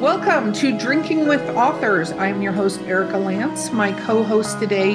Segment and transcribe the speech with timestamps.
[0.00, 2.10] Welcome to Drinking with Authors.
[2.12, 3.70] I'm your host, Erika Lance.
[3.70, 4.94] My co host today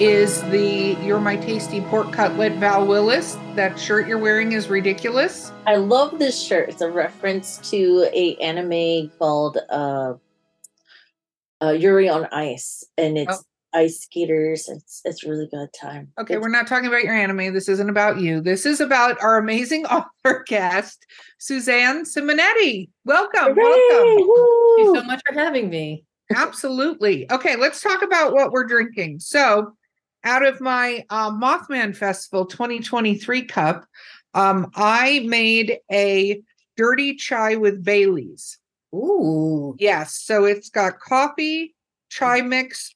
[0.00, 3.36] is the You're My Tasty Pork Cutlet, Val Willis.
[3.54, 5.52] That shirt you're wearing is ridiculous.
[5.66, 6.68] I love this shirt.
[6.68, 10.14] It's a reference to a anime called uh,
[11.62, 14.68] uh, Yuri on Ice, and it's oh ice skaters.
[14.68, 16.12] It's it's really good time.
[16.18, 17.52] Okay, it's- we're not talking about your anime.
[17.54, 18.40] This isn't about you.
[18.40, 19.86] This is about our amazing
[20.24, 21.06] author cast,
[21.38, 22.90] Suzanne Simonetti.
[23.04, 23.56] Welcome, Hooray!
[23.56, 24.06] welcome.
[24.06, 24.26] Thank
[24.78, 26.04] you so much for having me.
[26.34, 27.30] Absolutely.
[27.30, 29.18] Okay, let's talk about what we're drinking.
[29.20, 29.72] So,
[30.24, 33.84] out of my uh, Mothman Festival 2023 cup,
[34.34, 36.40] um, I made a
[36.76, 38.58] dirty chai with Bailey's.
[38.94, 39.74] Ooh.
[39.78, 40.14] Yes.
[40.16, 41.74] So it's got coffee,
[42.10, 42.94] chai mix,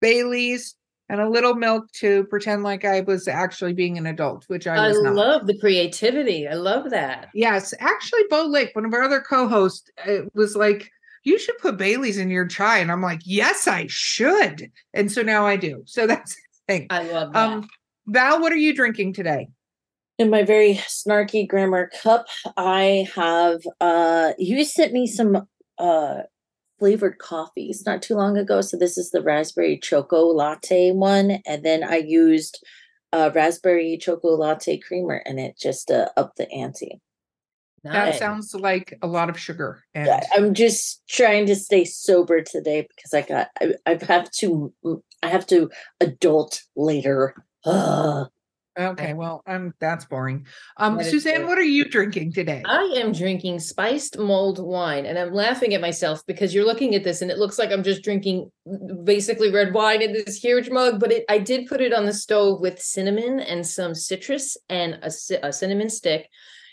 [0.00, 0.74] Bailey's,
[1.08, 4.76] and a little milk to pretend like I was actually being an adult, which I
[4.76, 5.12] I was not.
[5.12, 6.46] I love the creativity.
[6.46, 7.28] I love that.
[7.34, 10.90] Yes, actually, Bo Lake, one of our other co-hosts, uh, was like,
[11.24, 15.22] "You should put Bailey's in your chai," and I'm like, "Yes, I should," and so
[15.22, 15.82] now I do.
[15.86, 16.86] So that's the thing.
[16.90, 17.48] I love that.
[17.48, 17.68] Um,
[18.06, 19.48] Val, what are you drinking today?
[20.18, 25.46] In my very snarky grammar cup, I have uh you sent me some
[25.78, 26.22] uh
[26.78, 28.60] flavored coffees not too long ago.
[28.60, 32.64] So this is the raspberry choco latte one, and then I used
[33.12, 37.00] uh raspberry choco latte creamer and it just uh, up the ante.
[37.84, 38.18] That Nice.
[38.18, 39.84] sounds like a lot of sugar.
[39.94, 44.72] And I'm just trying to stay sober today because I got I, I have to
[45.22, 47.34] I have to adult later.
[47.64, 48.28] Ugh.
[48.78, 50.46] Okay, well, um, that's boring.
[50.76, 52.62] Um, Suzanne, what are you drinking today?
[52.64, 57.04] I am drinking spiced mulled wine, and I'm laughing at myself because you're looking at
[57.04, 58.50] this, and it looks like I'm just drinking
[59.04, 61.00] basically red wine in this huge mug.
[61.00, 64.98] But it, I did put it on the stove with cinnamon and some citrus and
[65.02, 66.28] a, a cinnamon stick.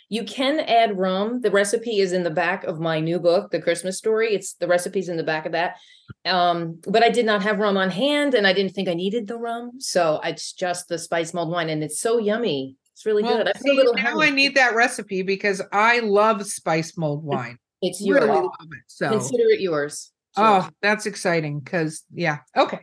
[0.09, 1.41] You can add rum.
[1.41, 4.33] The recipe is in the back of my new book, The Christmas Story.
[4.33, 5.77] It's the recipe's in the back of that.
[6.25, 9.27] Um, but I did not have rum on hand, and I didn't think I needed
[9.27, 12.75] the rum, so it's just the spice mulled wine, and it's so yummy.
[12.93, 13.47] It's really well, good.
[13.47, 14.27] I put see, now honey.
[14.27, 17.57] I need that recipe because I love spice mulled wine.
[17.81, 18.29] It's Really yours.
[18.29, 18.83] love it.
[18.87, 20.11] So Consider it yours.
[20.37, 22.39] Oh, that's exciting because yeah.
[22.55, 22.79] Okay.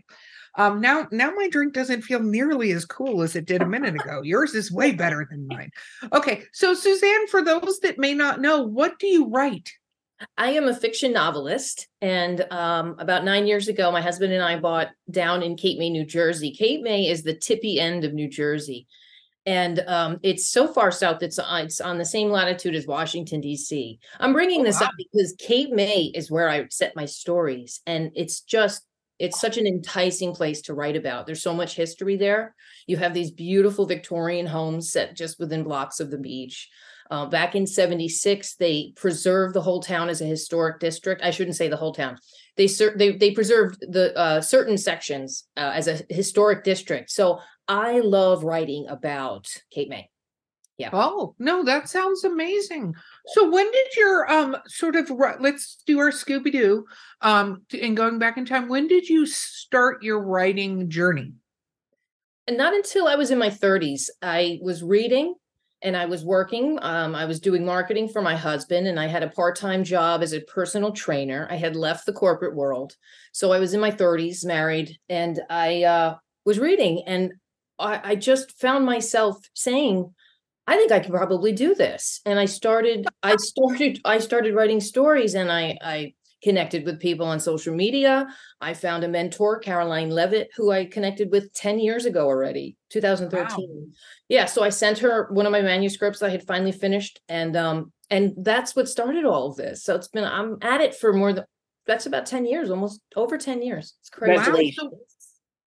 [0.56, 3.94] Um now now my drink doesn't feel nearly as cool as it did a minute
[4.00, 4.22] ago.
[4.22, 5.70] Yours is way better than mine.
[6.12, 6.44] Okay.
[6.52, 9.70] So Suzanne, for those that may not know, what do you write?
[10.38, 14.56] I am a fiction novelist, and um, about nine years ago, my husband and I
[14.56, 16.52] bought down in Cape May, New Jersey.
[16.52, 18.86] Cape May is the tippy end of New Jersey,
[19.46, 21.24] and um, it's so far south.
[21.24, 23.98] It's on, it's on the same latitude as Washington D.C.
[24.20, 24.86] I'm bringing Oh, this wow.
[24.86, 28.86] up because Cape May is where I set my stories, and it's just
[29.22, 31.26] it's such an enticing place to write about.
[31.26, 32.56] There's so much history there.
[32.88, 36.68] You have these beautiful Victorian homes set just within blocks of the beach.
[37.08, 41.22] Uh, back in 76, they preserved the whole town as a historic district.
[41.22, 42.18] I shouldn't say the whole town.
[42.56, 42.66] They
[42.96, 47.10] they, they preserved the uh, certain sections uh, as a historic district.
[47.10, 50.10] So I love writing about Cape May.
[50.92, 52.94] Oh, no, that sounds amazing.
[53.28, 55.10] So when did your um sort of
[55.40, 56.84] let's do our Scooby Doo
[57.20, 61.32] um and going back in time, when did you start your writing journey?
[62.46, 65.34] And not until I was in my 30s, I was reading
[65.82, 66.78] and I was working.
[66.82, 70.22] Um, I was doing marketing for my husband, and I had a part time job
[70.22, 71.46] as a personal trainer.
[71.50, 72.96] I had left the corporate world.
[73.32, 77.02] So I was in my 30s, married, and I uh, was reading.
[77.06, 77.32] And
[77.78, 80.14] I, I just found myself saying,
[80.66, 82.20] I think I could probably do this.
[82.24, 87.26] And I started, I started, I started writing stories and I, I connected with people
[87.26, 88.26] on social media.
[88.60, 93.92] I found a mentor, Caroline Leavitt, who I connected with 10 years ago already, 2013.
[94.28, 94.46] Yeah.
[94.46, 97.20] So I sent her one of my manuscripts I had finally finished.
[97.28, 99.84] And um, and that's what started all of this.
[99.84, 101.44] So it's been I'm at it for more than
[101.86, 103.94] that's about 10 years, almost over 10 years.
[104.00, 104.36] It's crazy.
[104.36, 104.90] Wow, Congratulations.
[104.92, 104.98] so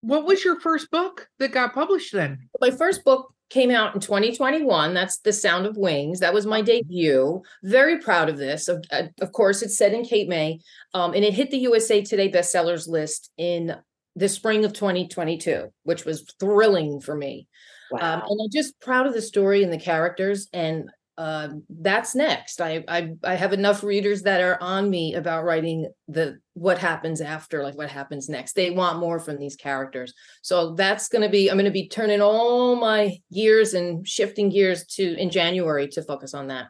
[0.01, 2.47] what was your first book that got published then?
[2.61, 6.19] my first book came out in 2021 that's the sound of wings.
[6.19, 7.41] That was my debut.
[7.63, 8.67] Very proud of this.
[8.67, 10.59] Of, uh, of course it's set in cape may
[10.93, 13.75] um, and it hit the usa today bestsellers list in
[14.15, 17.47] the spring of 2022 which was thrilling for me.
[17.93, 22.59] Um, and i'm just proud of the story and the characters and um, that's next.
[22.59, 27.21] I, I i have enough readers that are on me about writing the what happens
[27.21, 28.53] after like what happens next.
[28.53, 30.13] They want more from these characters.
[30.41, 34.49] So that's going to be i'm going to be turning all my gears and shifting
[34.49, 36.67] gears to in january to focus on that.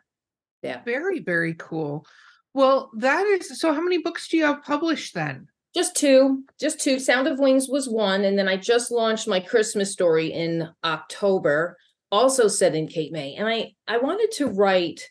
[0.62, 0.84] Yeah.
[0.84, 2.06] Very, very cool.
[2.54, 5.48] Well, that is so how many books do you have published then?
[5.76, 7.00] just two just two.
[7.00, 11.76] Sound of wings was one and then i just launched my christmas story in october
[12.12, 15.10] also set in cape may and i i wanted to write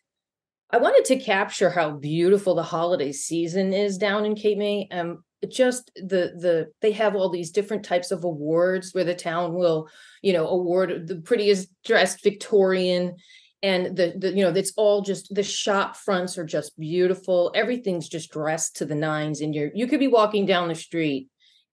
[0.70, 4.88] I wanted to capture how beautiful the holiday season is down in Cape May.
[4.90, 9.54] Um, just the the they have all these different types of awards where the town
[9.54, 9.88] will,
[10.22, 13.14] you know, award the prettiest dressed Victorian,
[13.62, 17.52] and the the you know it's all just the shop fronts are just beautiful.
[17.54, 21.28] Everything's just dressed to the nines, and you're you could be walking down the street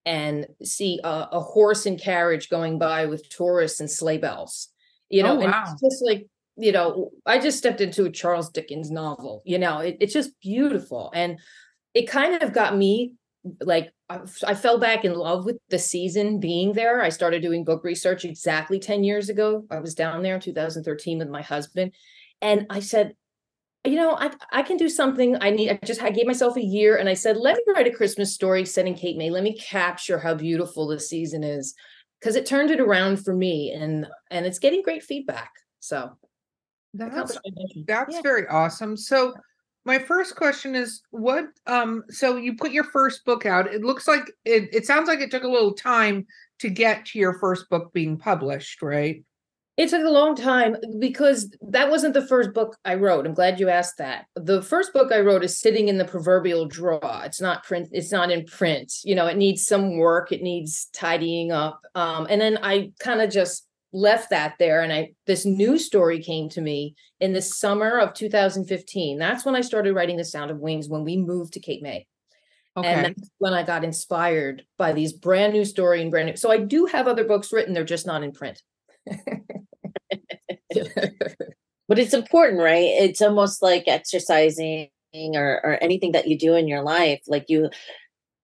[0.05, 4.70] and see a, a horse and carriage going by with tourists and sleigh bells.
[5.11, 5.63] You know, Oh, and wow.
[5.63, 6.27] it's just like
[6.57, 9.41] you know, I just stepped into a Charles Dickens novel.
[9.45, 11.39] You know, it, it's just beautiful, and
[11.93, 13.13] it kind of got me
[13.61, 17.01] like I, I fell back in love with the season being there.
[17.01, 19.65] I started doing book research exactly 10 years ago.
[19.71, 21.93] I was down there in 2013 with my husband.
[22.41, 23.15] And I said,
[23.83, 25.37] you know, I, I can do something.
[25.41, 27.87] I need, I just, I gave myself a year and I said, let me write
[27.87, 29.31] a Christmas story set in Cape May.
[29.31, 31.73] Let me capture how beautiful the season is.
[32.23, 35.51] Cause it turned it around for me and, and it's getting great feedback.
[35.79, 36.17] So
[36.93, 37.85] That's accomplished my mission.
[37.87, 38.21] That's Yeah.
[38.21, 38.95] very awesome.
[38.95, 39.33] So
[39.85, 43.73] my first question is what um so you put your first book out.
[43.73, 46.27] It looks like it it sounds like it took a little time
[46.59, 49.23] to get to your first book being published, right?
[49.77, 53.25] It took a long time because that wasn't the first book I wrote.
[53.25, 54.25] I'm glad you asked that.
[54.35, 57.21] The first book I wrote is sitting in the proverbial drawer.
[57.23, 58.93] It's not print, it's not in print.
[59.03, 61.81] You know, it needs some work, it needs tidying up.
[61.95, 66.23] Um, and then I kind of just left that there and I this new story
[66.23, 69.17] came to me in the summer of 2015.
[69.17, 72.07] That's when I started writing The Sound of Wings when we moved to Cape May.
[72.75, 72.87] Okay.
[72.87, 76.37] And that's when I got inspired by these brand new story and brand new.
[76.37, 78.61] So I do have other books written, they're just not in print.
[81.87, 82.85] but it's important right?
[82.85, 87.69] It's almost like exercising or, or anything that you do in your life like you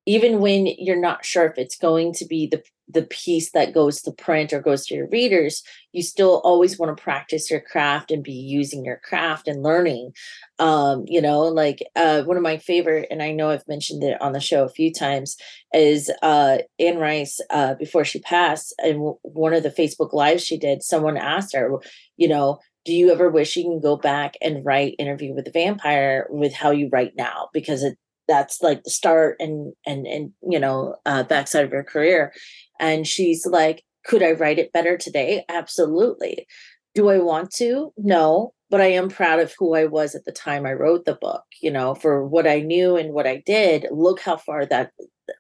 [0.06, 4.02] even when you're not sure if it's going to be the the piece that goes
[4.02, 8.12] to print or goes to your readers you still always want to practice your craft
[8.12, 10.12] and be using your craft and learning.
[10.60, 14.20] Um you know like uh one of my favorite and i know i've mentioned it
[14.22, 15.38] on the show a few times
[15.74, 20.44] is uh anne rice uh before she passed and w- one of the facebook lives
[20.44, 21.72] she did someone asked her
[22.18, 25.52] you know do you ever wish you can go back and write interview with the
[25.52, 27.50] vampire with how you write now?
[27.52, 31.84] Because it that's like the start and and and you know uh backside of your
[31.84, 32.34] career.
[32.80, 35.44] And she's like could i write it better today?
[35.50, 36.48] Absolutely.
[36.96, 37.94] Do i want to?
[37.98, 41.16] No but i am proud of who i was at the time i wrote the
[41.16, 43.88] book you know for what i knew and what i did.
[43.92, 44.92] Look how far that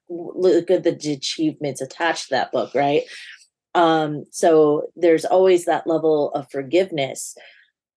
[0.10, 3.04] look at the achievements attached to that book right?
[3.76, 7.36] Um so there's always that level of forgiveness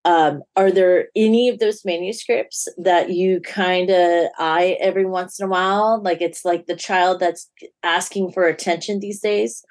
[0.04, 5.46] um are there any of those manuscripts that you kind of eye every once in
[5.46, 7.50] a while like it's like the child that's
[7.82, 9.62] asking for attention these days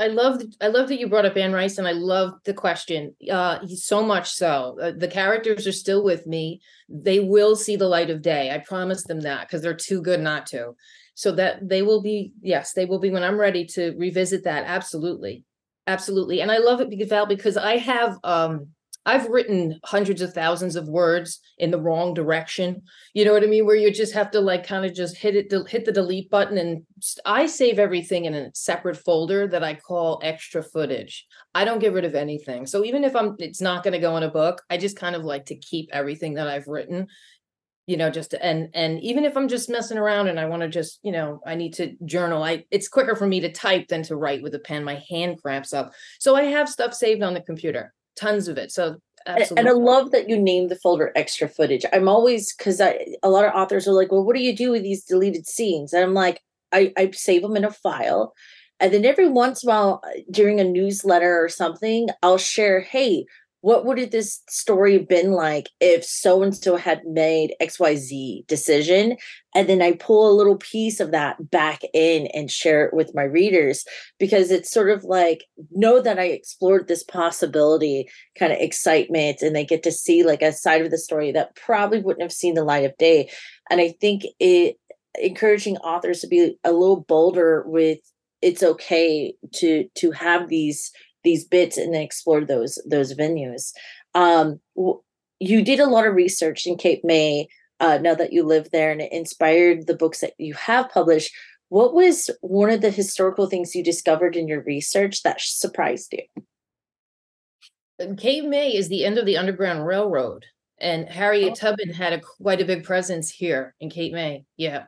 [0.00, 3.14] I love I love that you brought up Anne Rice, and I love the question.
[3.30, 4.76] Uh, so much so.
[4.80, 6.60] Uh, the characters are still with me.
[6.88, 8.50] They will see the light of day.
[8.50, 10.72] I promise them that because they're too good not to.
[11.14, 12.32] So that they will be.
[12.40, 14.64] Yes, they will be when I'm ready to revisit that.
[14.66, 15.44] Absolutely,
[15.86, 16.40] absolutely.
[16.40, 18.68] And I love it because Val, because I have um
[19.06, 22.82] I've written hundreds of thousands of words in the wrong direction.
[23.12, 23.66] You know what I mean?
[23.66, 26.56] Where you just have to like kind of just hit it, hit the delete button,
[26.56, 26.82] and
[27.24, 31.26] I save everything in a separate folder that I call extra footage.
[31.54, 32.66] I don't get rid of anything.
[32.66, 34.62] So even if I'm, it's not going to go in a book.
[34.70, 37.08] I just kind of like to keep everything that I've written.
[37.86, 40.68] You know, just and and even if I'm just messing around and I want to
[40.70, 42.42] just, you know, I need to journal.
[42.42, 44.84] I it's quicker for me to type than to write with a pen.
[44.84, 45.92] My hand cramps up.
[46.18, 48.72] So I have stuff saved on the computer, tons of it.
[48.72, 49.60] So And- absolutely.
[49.60, 51.84] And I love that you named the folder extra footage.
[51.92, 54.70] I'm always because I a lot of authors are like, well, what do you do
[54.70, 55.92] with these deleted scenes?
[55.92, 56.40] And I'm like,
[56.72, 58.34] I, I save them in a file.
[58.80, 62.80] And then every once in a while uh, during a newsletter or something, I'll share,
[62.80, 63.24] hey,
[63.64, 69.16] what would this story have been like if so and so had made XYZ decision?
[69.54, 73.14] And then I pull a little piece of that back in and share it with
[73.14, 73.86] my readers
[74.18, 78.06] because it's sort of like know that I explored this possibility
[78.38, 81.56] kind of excitement and they get to see like a side of the story that
[81.56, 83.30] probably wouldn't have seen the light of day
[83.70, 84.76] and i think it
[85.20, 87.98] encouraging authors to be a little bolder with
[88.42, 90.92] it's okay to to have these
[91.24, 93.72] these bits and then explore those those venues.
[94.14, 94.60] Um
[95.40, 97.48] you did a lot of research in cape may
[97.80, 101.34] uh, now that you live there and it inspired the books that you have published.
[101.68, 106.44] What was one of the historical things you discovered in your research that surprised you?
[108.16, 110.46] Cape May is the end of the Underground Railroad,
[110.78, 114.44] and Harriet Tubman had a quite a big presence here in Cape May.
[114.56, 114.84] Yeah,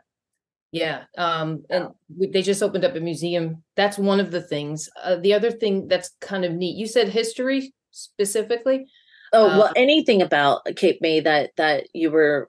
[0.82, 0.98] yeah.
[1.26, 3.62] Um, and we- they just opened up a museum.
[3.76, 4.88] That's one of the things.
[5.02, 6.76] Uh, the other thing that's kind of neat.
[6.76, 8.86] You said history specifically.
[9.32, 12.48] Oh Uh, well, anything about Cape May that that you were.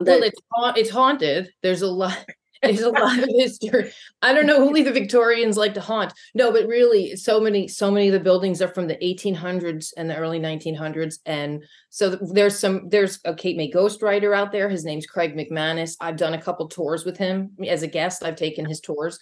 [0.00, 1.50] well, it's ha- it's haunted.
[1.62, 2.16] There's a lot.
[2.62, 3.92] There's a lot of history.
[4.22, 6.12] I don't know who the Victorians like to haunt.
[6.34, 10.08] No, but really, so many, so many of the buildings are from the 1800s and
[10.10, 12.88] the early 1900s, and so there's some.
[12.88, 14.68] There's a Cape May ghostwriter out there.
[14.68, 15.96] His name's Craig McManus.
[16.00, 18.24] I've done a couple tours with him as a guest.
[18.24, 19.18] I've taken his tours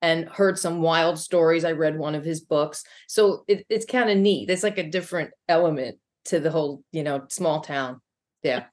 [0.00, 1.64] and heard some wild stories.
[1.64, 4.48] I read one of his books, so it, it's kind of neat.
[4.50, 8.00] It's like a different element to the whole, you know, small town.
[8.42, 8.64] Yeah,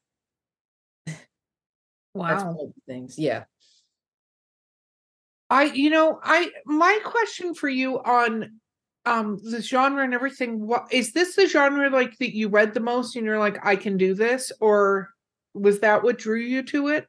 [1.08, 2.58] that's one Wow.
[2.62, 3.18] of the things.
[3.20, 3.44] Yeah.
[5.50, 8.60] I, you know, I, my question for you on
[9.06, 12.80] um the genre and everything, what is this the genre like that you read the
[12.80, 14.52] most and you're like, I can do this?
[14.60, 15.10] Or
[15.54, 17.08] was that what drew you to it?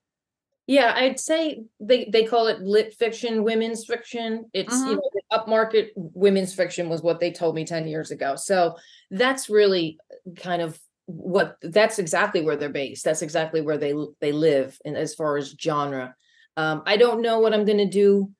[0.66, 4.46] Yeah, I'd say they they call it lit fiction, women's fiction.
[4.52, 8.36] It's you know upmarket women's fiction was what they told me 10 years ago.
[8.36, 8.76] So
[9.10, 9.98] that's really
[10.36, 13.04] kind of what that's exactly where they're based.
[13.04, 16.14] That's exactly where they they live in as far as genre.
[16.56, 18.30] Um, I don't know what I'm going to do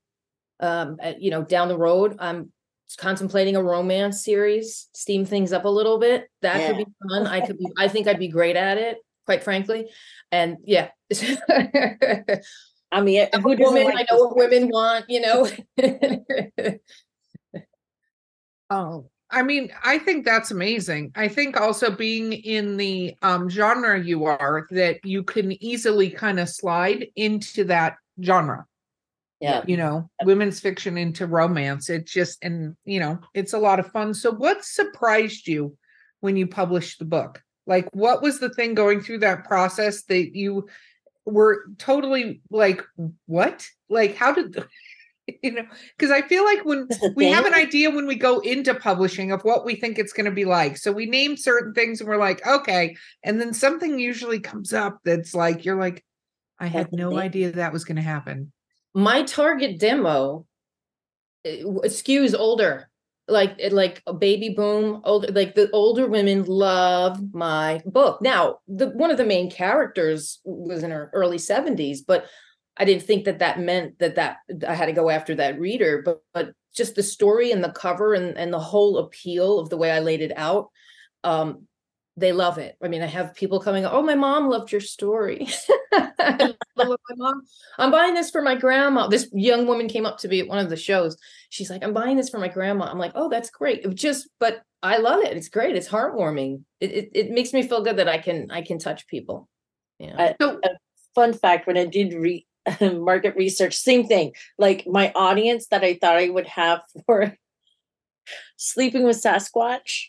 [0.61, 2.17] um at, you know down the road.
[2.19, 2.53] I'm
[2.99, 6.29] contemplating a romance series, steam things up a little bit.
[6.43, 7.27] That could be fun.
[7.27, 9.91] I could be I think I'd be great at it, quite frankly.
[10.33, 10.89] And yeah.
[12.93, 15.51] I mean, I'm who woman, like I know those what women want, you know.
[18.69, 21.13] Oh, I mean, I think that's amazing.
[21.15, 26.41] I think also being in the um genre you are that you can easily kind
[26.41, 28.67] of slide into that genre.
[29.39, 29.65] Yeah.
[29.67, 31.91] you know, women's fiction into romance.
[31.91, 34.15] It's just and you know, it's a lot of fun.
[34.15, 35.77] So what surprised you
[36.21, 37.43] when you published the book?
[37.67, 40.69] Like what was the thing going through that process that you
[41.27, 42.83] were totally like,
[43.27, 43.67] what?
[43.91, 44.57] Like how did
[45.43, 48.75] you know, because I feel like when we have an idea when we go into
[48.75, 50.77] publishing of what we think it's going to be like.
[50.77, 52.97] So we name certain things and we're like, okay.
[53.25, 56.05] And then something usually comes up that's like, you're like,
[56.59, 58.53] I had no idea that was going to happen.
[58.95, 60.47] My target demo
[61.45, 62.89] w- skews older,
[63.29, 68.23] like like a baby boom, older like the older women love my book.
[68.23, 72.27] Now, the one of the main characters was in her early 70s, but
[72.77, 76.03] I didn't think that that meant that that I had to go after that reader,
[76.05, 79.77] but but just the story and the cover and and the whole appeal of the
[79.77, 80.71] way I laid it out
[81.25, 81.67] um
[82.17, 82.77] they love it.
[82.83, 85.49] I mean, I have people coming, oh, my mom loved your story.
[86.19, 86.55] my
[87.17, 87.43] mom,
[87.79, 89.07] I'm buying this for my grandma.
[89.09, 91.19] This young woman came up to me at one of the shows.
[91.51, 92.87] She's like, I'm buying this for my grandma.
[92.87, 93.85] I'm like, oh, that's great.
[93.85, 95.37] It just, but I love it.
[95.37, 95.77] It's great.
[95.77, 96.63] It's heartwarming.
[96.81, 99.49] It, it, it makes me feel good that I can, I can touch people.
[99.99, 100.17] You know?
[100.19, 100.61] I- So
[101.15, 102.47] Fun fact: when I did re-
[102.83, 104.35] market research, same thing.
[104.59, 107.35] Like my audience that I thought I would have for
[108.59, 110.09] Sleeping with Sasquatch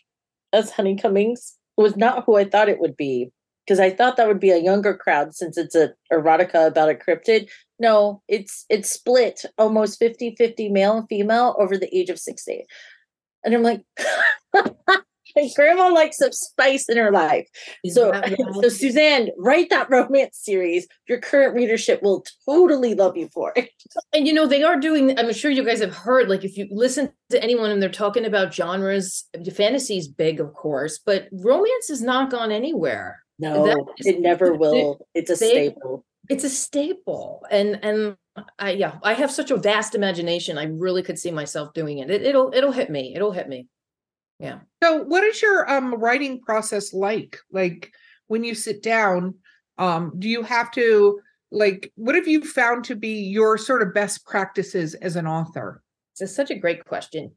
[0.52, 3.30] as Honey Cummings was not who I thought it would be.
[3.66, 6.94] Because I thought that would be a younger crowd since it's a erotica about a
[6.94, 7.50] cryptid.
[7.78, 12.64] No, it's it's split almost 50-50 male and female over the age of 60.
[13.44, 13.82] And I'm like,
[15.56, 17.46] grandma likes some spice in her life.
[17.86, 18.12] So,
[18.62, 18.68] so?
[18.68, 20.86] Suzanne, write that romance series.
[21.08, 23.70] Your current readership will totally love you for it.
[24.12, 26.66] and you know they are doing i'm sure you guys have heard like if you
[26.70, 31.88] listen to anyone and they're talking about genres fantasy is big of course but romance
[31.88, 34.98] has not gone anywhere No, That is- it never will.
[35.14, 36.04] It's a they- staple.
[36.28, 38.16] it's a staple and and
[38.58, 42.10] i yeah i have such a vast imagination i really could see myself doing it,
[42.10, 43.66] it it'll it'll hit me it'll hit me
[44.38, 47.38] yeah So what is your um writing process like?
[47.52, 47.92] Like
[48.26, 49.34] when you sit down,
[49.78, 53.94] um, do you have to like what have you found to be your sort of
[53.94, 55.82] best practices as an author?
[56.20, 57.32] It's such a great question.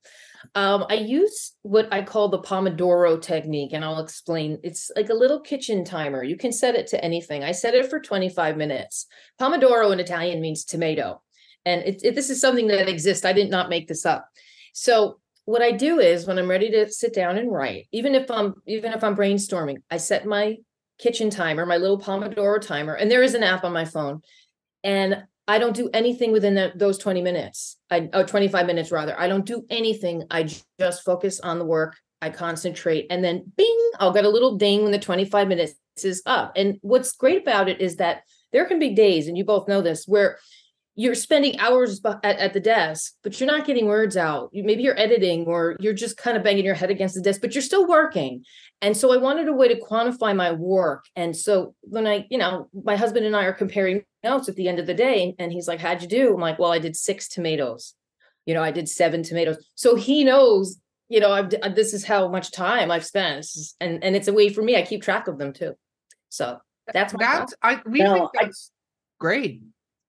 [0.55, 4.57] Um, I use what I call the Pomodoro technique, and I'll explain.
[4.63, 6.23] It's like a little kitchen timer.
[6.23, 7.43] You can set it to anything.
[7.43, 9.05] I set it for 25 minutes.
[9.39, 11.21] Pomodoro in Italian means tomato.
[11.63, 13.23] And it, it- this is something that exists.
[13.23, 14.27] I did not make this up.
[14.73, 15.19] So
[15.51, 18.55] what I do is when I'm ready to sit down and write, even if I'm
[18.65, 20.57] even if I'm brainstorming, I set my
[20.97, 24.21] kitchen timer, my little Pomodoro timer, and there is an app on my phone.
[24.83, 27.77] And I don't do anything within that, those 20 minutes.
[27.89, 29.19] I oh 25 minutes rather.
[29.19, 30.23] I don't do anything.
[30.31, 30.43] I
[30.79, 31.97] just focus on the work.
[32.21, 36.21] I concentrate and then bing, I'll get a little ding when the 25 minutes is
[36.25, 36.53] up.
[36.55, 38.21] And what's great about it is that
[38.53, 40.37] there can be days, and you both know this, where
[41.01, 44.51] you're spending hours at, at the desk, but you're not getting words out.
[44.53, 47.41] You, maybe you're editing or you're just kind of banging your head against the desk,
[47.41, 48.43] but you're still working.
[48.83, 51.05] And so I wanted a way to quantify my work.
[51.15, 54.67] And so when I, you know, my husband and I are comparing notes at the
[54.67, 56.35] end of the day, and he's like, How'd you do?
[56.35, 57.95] I'm like, Well, I did six tomatoes.
[58.45, 59.57] You know, I did seven tomatoes.
[59.73, 60.79] So he knows
[61.09, 63.45] you know, I've uh, this is how much time I've spent,
[63.81, 64.77] and and it's a way for me.
[64.77, 65.73] I keep track of them too.
[66.29, 66.57] So
[66.93, 69.61] that's that's I we no, think that's I, great.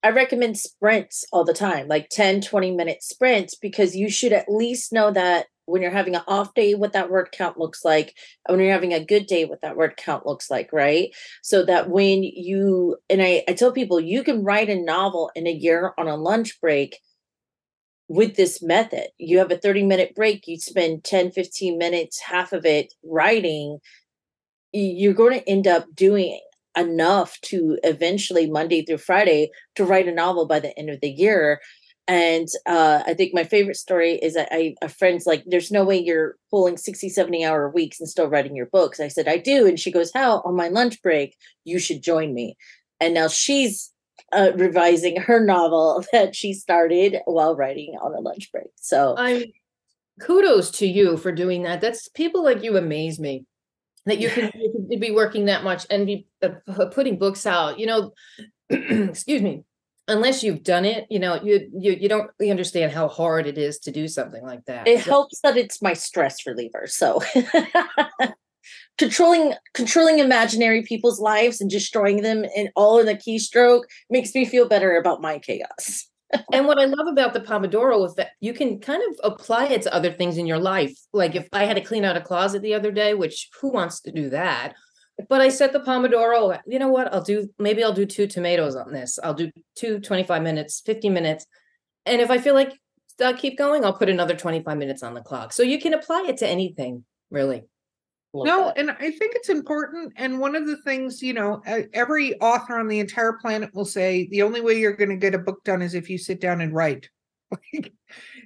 [0.03, 4.49] I recommend sprints all the time, like 10, 20 minute sprints, because you should at
[4.49, 8.17] least know that when you're having an off day, what that word count looks like,
[8.49, 11.11] when you're having a good day, what that word count looks like, right?
[11.43, 15.47] So that when you, and I, I tell people, you can write a novel in
[15.47, 16.99] a year on a lunch break
[18.09, 19.09] with this method.
[19.19, 23.79] You have a 30 minute break, you spend 10, 15 minutes, half of it writing,
[24.73, 26.41] you're going to end up doing
[26.77, 31.11] enough to eventually Monday through Friday to write a novel by the end of the
[31.11, 31.61] year.
[32.09, 35.85] And uh, I think my favorite story is that I a friend's like, there's no
[35.85, 38.99] way you're pulling 60, 70 hour weeks and still writing your books.
[38.99, 39.67] I said, I do.
[39.67, 40.43] And she goes, How?
[40.45, 42.57] On my lunch break, you should join me.
[43.01, 43.93] And now she's
[44.33, 48.71] uh, revising her novel that she started while writing on a lunch break.
[48.77, 49.45] So I'm
[50.21, 51.81] kudos to you for doing that.
[51.81, 53.45] That's people like you amaze me
[54.07, 56.51] that you can, you can be working that much and be uh,
[56.93, 58.13] putting books out you know
[58.71, 59.65] excuse me
[60.09, 63.57] unless you've done it you know you you you don't really understand how hard it
[63.57, 65.11] is to do something like that it so.
[65.11, 67.21] helps that it's my stress reliever so
[68.99, 74.45] controlling controlling imaginary people's lives and destroying them in all in a keystroke makes me
[74.45, 76.09] feel better about my chaos
[76.53, 79.83] and what I love about the Pomodoro is that you can kind of apply it
[79.83, 80.97] to other things in your life.
[81.13, 84.01] Like if I had to clean out a closet the other day, which who wants
[84.03, 84.75] to do that?
[85.29, 87.13] But I set the Pomodoro, you know what?
[87.13, 89.19] I'll do maybe I'll do two tomatoes on this.
[89.23, 91.47] I'll do two 25 minutes, 50 minutes.
[92.07, 92.73] And if I feel like
[93.21, 95.53] I'll keep going, I'll put another 25 minutes on the clock.
[95.53, 97.65] So you can apply it to anything, really
[98.35, 98.79] no, that.
[98.79, 100.13] and I think it's important.
[100.17, 101.63] And one of the things, you know,
[101.93, 105.35] every author on the entire planet will say the only way you're going to get
[105.35, 107.09] a book done is if you sit down and write.
[107.51, 107.93] like,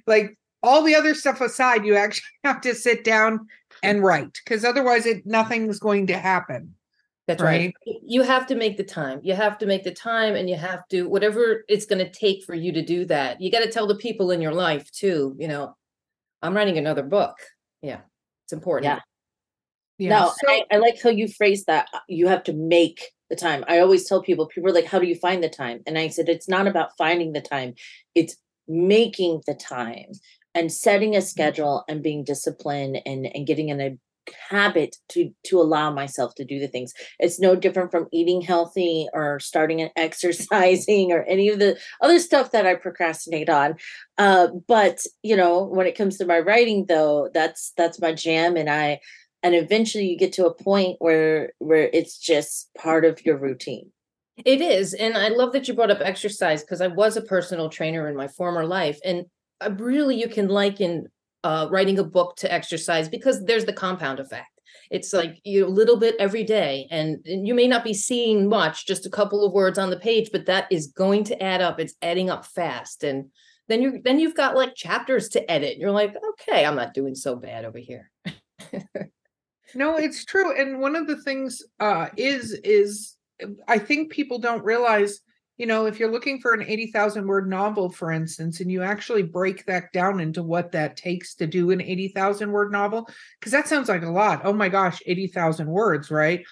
[0.05, 3.47] like all the other stuff aside, you actually have to sit down
[3.83, 6.73] and write because otherwise, it nothing's going to happen.
[7.27, 7.73] That's right?
[7.85, 7.97] right.
[8.05, 9.19] You have to make the time.
[9.21, 12.45] You have to make the time and you have to, whatever it's going to take
[12.45, 13.41] for you to do that.
[13.41, 15.75] You got to tell the people in your life too, you know,
[16.41, 17.35] I'm writing another book.
[17.81, 17.99] Yeah.
[18.45, 18.85] It's important.
[18.85, 18.99] Yeah.
[19.97, 20.09] Yeah.
[20.09, 21.87] No, so, I, I like how you phrase that.
[21.93, 23.65] Uh, you have to make the time.
[23.67, 25.81] I always tell people, people are like, how do you find the time?
[25.85, 27.73] And I said, it's not about finding the time,
[28.15, 30.11] it's making the time
[30.53, 31.25] and setting a mm-hmm.
[31.25, 33.97] schedule and being disciplined and, and getting in a
[34.49, 39.07] habit to to allow myself to do the things it's no different from eating healthy
[39.13, 43.75] or starting and exercising or any of the other stuff that i procrastinate on
[44.17, 48.57] uh, but you know when it comes to my writing though that's that's my jam
[48.57, 48.99] and i
[49.43, 53.91] and eventually you get to a point where where it's just part of your routine.
[54.45, 57.69] It is and i love that you brought up exercise because i was a personal
[57.69, 59.25] trainer in my former life and
[59.61, 61.07] uh, really you can liken
[61.43, 64.49] uh, writing a book to exercise because there's the compound effect.
[64.91, 68.49] It's like you know, a little bit every day and, you may not be seeing
[68.49, 71.61] much just a couple of words on the page but that is going to add
[71.61, 73.29] up it's adding up fast and
[73.67, 77.15] then you then you've got like chapters to edit you're like okay i'm not doing
[77.15, 78.09] so bad over here
[79.75, 80.55] No, it's true.
[80.55, 83.17] And one of the things uh, is is
[83.67, 85.19] I think people don't realize,
[85.57, 89.23] you know, if you're looking for an 80,000 word novel, for instance, and you actually
[89.23, 93.07] break that down into what that takes to do an 80,000 word novel,
[93.39, 94.41] because that sounds like a lot.
[94.43, 96.43] Oh my gosh, 80,000 words, right?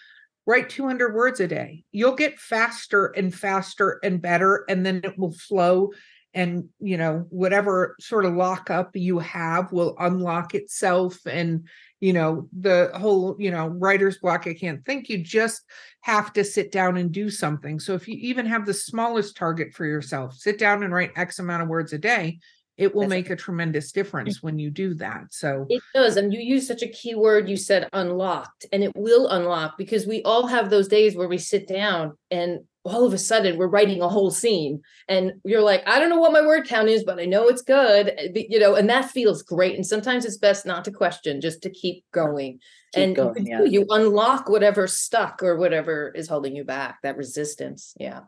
[0.46, 1.84] Write 200 words a day.
[1.92, 5.92] You'll get faster and faster and better, and then it will flow.
[6.36, 11.18] And, you know, whatever sort of lockup you have will unlock itself.
[11.26, 11.68] And,
[12.02, 15.64] you know the whole you know writer's block i can't think you just
[16.02, 19.74] have to sit down and do something so if you even have the smallest target
[19.74, 22.38] for yourself sit down and write x amount of words a day
[22.78, 26.34] it will That's make a tremendous difference when you do that so it does and
[26.34, 30.22] you use such a key word you said unlocked and it will unlock because we
[30.24, 34.02] all have those days where we sit down and all of a sudden we're writing
[34.02, 37.20] a whole scene and you're like i don't know what my word count is but
[37.20, 40.66] i know it's good eh, you know and that feels great and sometimes it's best
[40.66, 42.60] not to question just to keep going
[42.94, 43.64] keep and going, you, yeah.
[43.64, 48.22] you unlock whatever stuck or whatever is holding you back that resistance yeah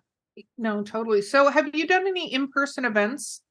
[0.58, 3.42] no totally so have you done any in-person events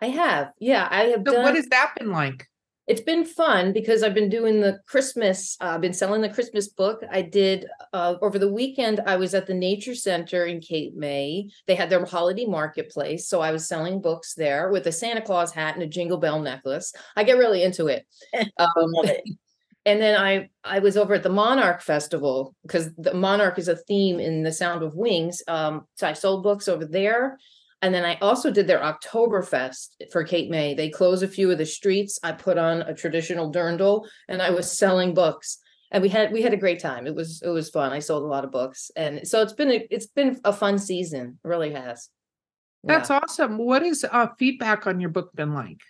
[0.00, 2.46] i have yeah i have so done, what has that been like
[2.86, 6.68] it's been fun because I've been doing the Christmas, uh, I've been selling the Christmas
[6.68, 7.02] book.
[7.10, 11.48] I did uh, over the weekend, I was at the Nature Center in Cape May.
[11.66, 13.28] They had their holiday marketplace.
[13.28, 16.40] So I was selling books there with a Santa Claus hat and a jingle bell
[16.40, 16.92] necklace.
[17.16, 18.06] I get really into it.
[18.58, 19.22] Um, it.
[19.84, 23.76] and then I I was over at the Monarch Festival because the Monarch is a
[23.76, 25.42] theme in the Sound of Wings.
[25.48, 27.38] Um, so I sold books over there.
[27.82, 30.74] And then I also did their Oktoberfest for Cape May.
[30.74, 32.18] They closed a few of the streets.
[32.22, 35.58] I put on a traditional dirndl and I was selling books.
[35.92, 37.06] And we had we had a great time.
[37.06, 37.92] It was it was fun.
[37.92, 38.90] I sold a lot of books.
[38.96, 41.38] And so it's been a, it's been a fun season.
[41.44, 42.08] It really has.
[42.82, 43.20] That's yeah.
[43.22, 43.58] awesome.
[43.58, 45.80] What has uh, feedback on your book been like?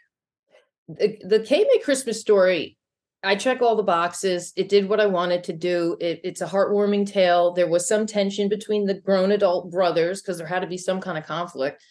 [0.89, 2.77] The, the Cape May Christmas story
[3.27, 4.53] I check all the boxes.
[4.57, 5.97] It did what I wanted to do.
[6.01, 7.53] It, it's a heartwarming tale.
[7.53, 11.01] There was some tension between the grown adult brothers because there had to be some
[11.01, 11.83] kind of conflict.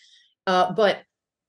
[0.48, 1.00] Uh, but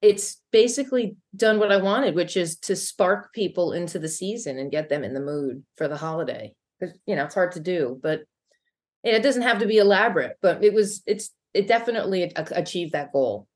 [0.03, 4.73] it's basically done what I wanted, which is to spark people into the season and
[4.73, 6.53] get them in the mood for the holiday.
[6.79, 8.23] Because you know it's hard to do, but
[9.05, 10.37] it doesn't have to be elaborate.
[10.43, 13.47] But it was it's it definitely achieved that goal.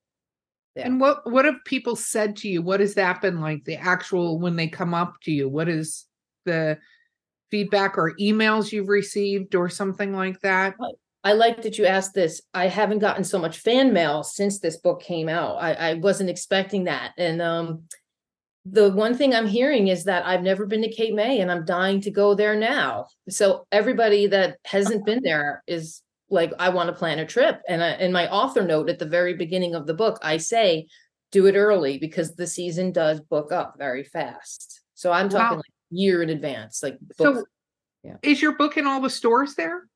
[0.76, 0.86] Yeah.
[0.86, 2.62] And what what have people said to you?
[2.62, 3.64] What has that been like?
[3.64, 6.06] The actual when they come up to you, what is
[6.44, 6.78] the
[7.50, 10.74] feedback or emails you've received or something like that?
[11.22, 12.40] I like that you asked this.
[12.54, 15.56] I haven't gotten so much fan mail since this book came out.
[15.56, 17.12] I, I wasn't expecting that.
[17.18, 17.82] And um,
[18.64, 21.64] the one thing I'm hearing is that I've never been to Cape May and I'm
[21.64, 23.06] dying to go there now.
[23.28, 27.60] So everybody that hasn't been there is like, I want to plan a trip.
[27.68, 30.86] And I, in my author note at the very beginning of the book, I say,
[31.32, 34.80] do it early because the season does book up very fast.
[34.94, 35.56] So I'm talking wow.
[35.56, 36.82] like year in advance.
[36.82, 37.44] Like so,
[38.02, 38.16] yeah.
[38.22, 39.86] Is your book in all the stores there?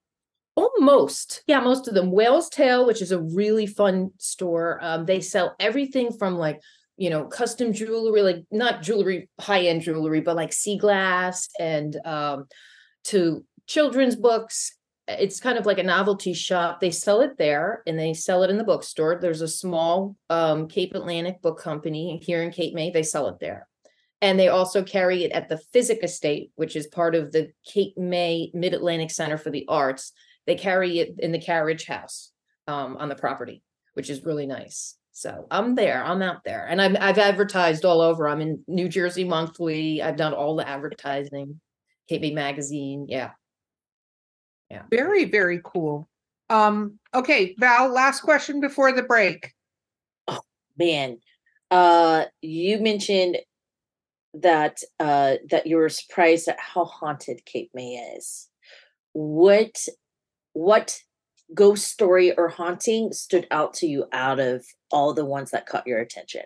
[0.57, 2.13] Almost, yeah, most of them.
[2.13, 4.79] Whale's Tale, which is a really fun store.
[4.83, 6.61] Um, they sell everything from like
[6.97, 11.97] you know custom jewelry, like not jewelry, high end jewelry, but like sea glass and
[12.05, 12.47] um,
[13.05, 14.77] to children's books.
[15.07, 16.81] It's kind of like a novelty shop.
[16.81, 19.19] They sell it there and they sell it in the bookstore.
[19.21, 22.91] There's a small um, Cape Atlantic book company here in Cape May.
[22.91, 23.69] They sell it there.
[24.25, 27.93] And they also carry it at the Physick Estate, which is part of the Cape
[27.99, 30.13] May Mid Atlantic Center for the Arts.
[30.47, 32.33] They carry it in the carriage house
[32.67, 34.97] um, on the property, which is really nice.
[35.13, 36.03] So I'm there.
[36.03, 38.27] I'm out there, and I've I've advertised all over.
[38.27, 40.01] I'm in New Jersey Monthly.
[40.01, 41.61] I've done all the advertising,
[42.09, 43.05] Cape May Magazine.
[43.07, 43.33] Yeah,
[44.71, 44.85] yeah.
[44.91, 46.09] Very very cool.
[46.49, 46.99] Um.
[47.15, 47.93] Okay, Val.
[47.93, 49.53] Last question before the break.
[50.29, 50.41] Oh
[50.79, 51.19] man,
[51.71, 53.37] uh, you mentioned
[54.35, 58.49] that uh that you were surprised at how haunted Cape May is.
[59.13, 59.87] What
[60.53, 60.99] what
[61.53, 65.87] ghost story or haunting stood out to you out of all the ones that caught
[65.87, 66.43] your attention?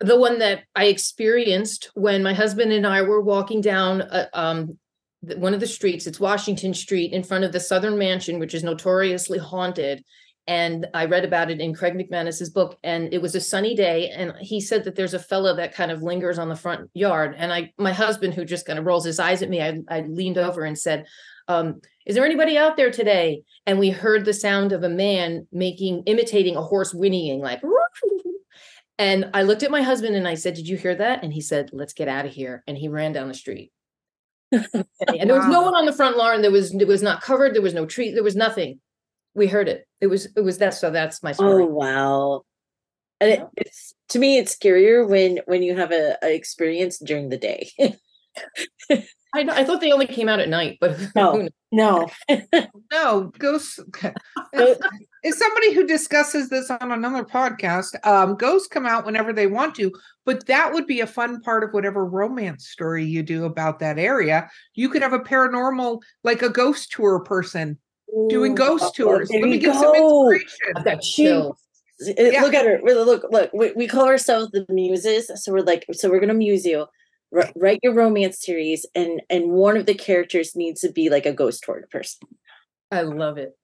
[0.00, 4.78] The one that I experienced when my husband and I were walking down uh, um,
[5.20, 6.06] one of the streets.
[6.08, 10.02] It's Washington Street in front of the Southern Mansion, which is notoriously haunted
[10.46, 12.76] and I read about it in Craig McManus's book.
[12.82, 15.90] And it was a sunny day, and he said that there's a fellow that kind
[15.90, 17.34] of lingers on the front yard.
[17.38, 20.00] And I, my husband, who just kind of rolls his eyes at me, I, I
[20.00, 21.06] leaned over and said,
[21.46, 25.46] um, "Is there anybody out there today?" And we heard the sound of a man
[25.52, 27.62] making, imitating a horse whinnying, like.
[28.98, 31.40] And I looked at my husband and I said, "Did you hear that?" And he
[31.40, 33.72] said, "Let's get out of here." And he ran down the street.
[34.52, 36.42] and there was no one on the front lawn.
[36.42, 37.54] There was it was not covered.
[37.54, 38.12] There was no tree.
[38.12, 38.80] There was nothing
[39.34, 39.86] we heard it.
[40.00, 40.74] It was it was that.
[40.74, 41.64] So that's my story.
[41.64, 42.42] Oh wow!
[43.20, 47.28] And it, it's to me, it's scarier when when you have a, a experience during
[47.28, 47.70] the day.
[48.90, 52.08] I I thought they only came out at night, but no, no,
[52.92, 53.32] no.
[53.38, 53.80] Ghosts.
[55.24, 57.94] is somebody who discusses this on another podcast.
[58.06, 59.92] Um, ghosts come out whenever they want to,
[60.26, 63.98] but that would be a fun part of whatever romance story you do about that
[63.98, 64.50] area.
[64.74, 67.78] You could have a paranormal, like a ghost tour person
[68.28, 69.30] doing oh, ghost oh, tours.
[69.30, 70.84] Let me get some inspiration.
[70.84, 71.58] That chills.
[72.00, 72.42] Yeah.
[72.42, 72.80] Look at her.
[72.82, 73.52] Look, look.
[73.52, 75.30] We, we call ourselves the muses.
[75.36, 76.86] So we're like, so we're gonna muse you.
[77.34, 81.26] R- write your romance series, and and one of the characters needs to be like
[81.26, 82.28] a ghost tour person.
[82.90, 83.56] I love it.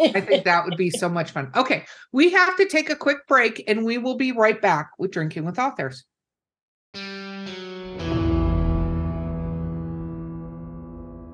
[0.00, 1.50] I think that would be so much fun.
[1.56, 5.10] Okay, we have to take a quick break, and we will be right back with
[5.10, 6.04] drinking with authors.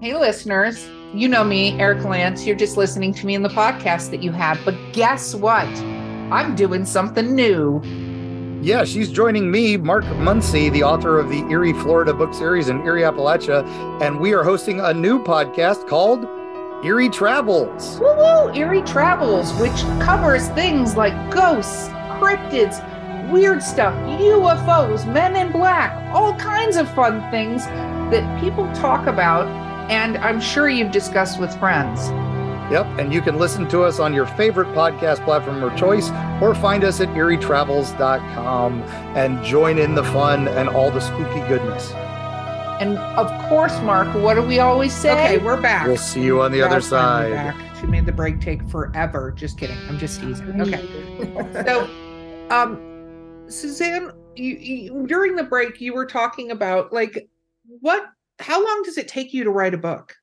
[0.00, 0.88] Hey, listeners.
[1.14, 2.44] You know me, Eric Lance.
[2.46, 4.60] You're just listening to me in the podcast that you have.
[4.62, 5.66] But guess what?
[6.30, 7.80] I'm doing something new.
[8.60, 12.82] Yeah, she's joining me, Mark Muncy, the author of the Eerie, Florida book series in
[12.82, 13.64] Eerie, Appalachia.
[14.02, 16.26] And we are hosting a new podcast called
[16.84, 17.98] Eerie Travels.
[17.98, 18.52] Woo woo!
[18.52, 21.88] Eerie Travels, which covers things like ghosts,
[22.20, 22.82] cryptids,
[23.30, 27.64] weird stuff, UFOs, men in black, all kinds of fun things
[28.10, 29.46] that people talk about
[29.88, 32.10] and I'm sure you've discussed with friends.
[32.70, 36.10] Yep, and you can listen to us on your favorite podcast platform of choice
[36.42, 41.92] or find us at eerietravels.com and join in the fun and all the spooky goodness.
[42.80, 45.12] And of course, Mark, what do we always say?
[45.12, 45.86] Okay, we're back.
[45.86, 47.32] We'll see you on the other side.
[47.32, 47.76] Back.
[47.80, 49.32] She made the break take forever.
[49.32, 49.76] Just kidding.
[49.88, 50.60] I'm just teasing.
[50.60, 50.86] Okay.
[51.66, 51.88] so,
[52.50, 57.28] um, Suzanne, you, you, during the break, you were talking about like
[57.80, 58.06] what,
[58.38, 60.14] how long does it take you to write a book?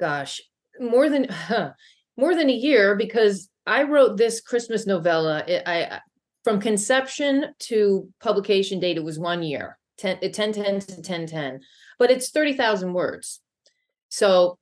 [0.00, 0.40] Gosh,
[0.78, 1.72] more than, huh,
[2.16, 5.44] more than a year because I wrote this Christmas novella.
[5.46, 6.00] It, I,
[6.44, 9.78] from conception to publication date, it was one year.
[9.98, 11.60] 10, uh, 10 10 to 10 10
[11.98, 13.40] but it's 30,000 words
[14.08, 14.58] so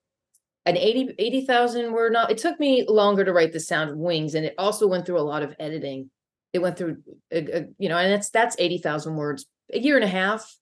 [0.64, 4.34] an 80 80,000 word not it took me longer to write the sound of wings
[4.34, 6.10] and it also went through a lot of editing
[6.52, 10.04] it went through a, a, you know and that's that's 80,000 words a year and
[10.04, 10.56] a half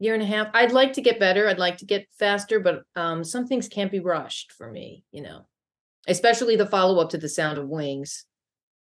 [0.00, 2.82] year and a half I'd like to get better I'd like to get faster but
[2.96, 5.46] um some things can't be rushed for me you know
[6.08, 8.24] especially the follow up to the sound of wings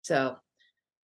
[0.03, 0.37] so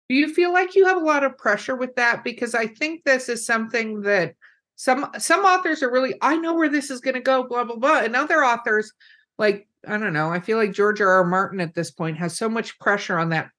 [0.09, 2.25] do you feel like you have a lot of pressure with that?
[2.25, 4.35] Because I think this is something that
[4.77, 7.77] some some authors are really, I know where this is going to go, blah blah
[7.77, 8.93] blah, and other authors,
[9.37, 11.09] like I don't know, I feel like George R.
[11.09, 11.25] R.
[11.25, 13.51] Martin at this point has so much pressure on that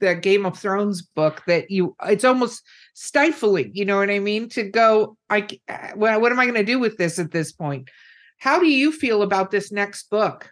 [0.00, 2.62] that Game of Thrones book that you it's almost
[2.94, 3.70] stifling.
[3.74, 4.48] You know what I mean?
[4.50, 5.48] To go, I
[5.94, 7.88] what, what am I going to do with this at this point?
[8.38, 10.50] How do you feel about this next book?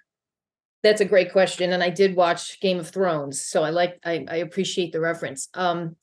[0.83, 4.27] That's a great question, and I did watch Game of Thrones, so I like I,
[4.29, 5.49] I appreciate the reference.
[5.55, 5.97] Um,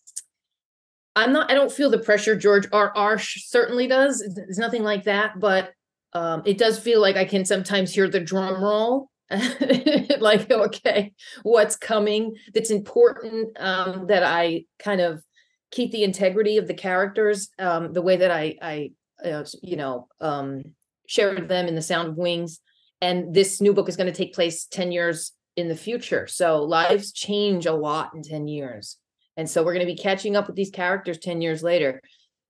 [1.16, 1.52] I'm not.
[1.52, 2.92] I don't feel the pressure George R.
[2.96, 3.20] R.
[3.20, 4.22] certainly does.
[4.22, 5.74] It's nothing like that, but
[6.14, 9.11] um, it does feel like I can sometimes hear the drum roll.
[10.20, 11.14] like, okay,
[11.44, 12.36] what's coming?
[12.54, 13.58] That's important.
[13.60, 15.24] Um, that I kind of
[15.72, 18.92] keep the integrity of the characters, um, the way that I, I,
[19.26, 20.64] uh, you know, um,
[21.08, 22.60] share them in the Sound of Wings
[23.02, 26.64] and this new book is going to take place 10 years in the future so
[26.64, 28.98] lives change a lot in 10 years
[29.36, 32.02] and so we're going to be catching up with these characters 10 years later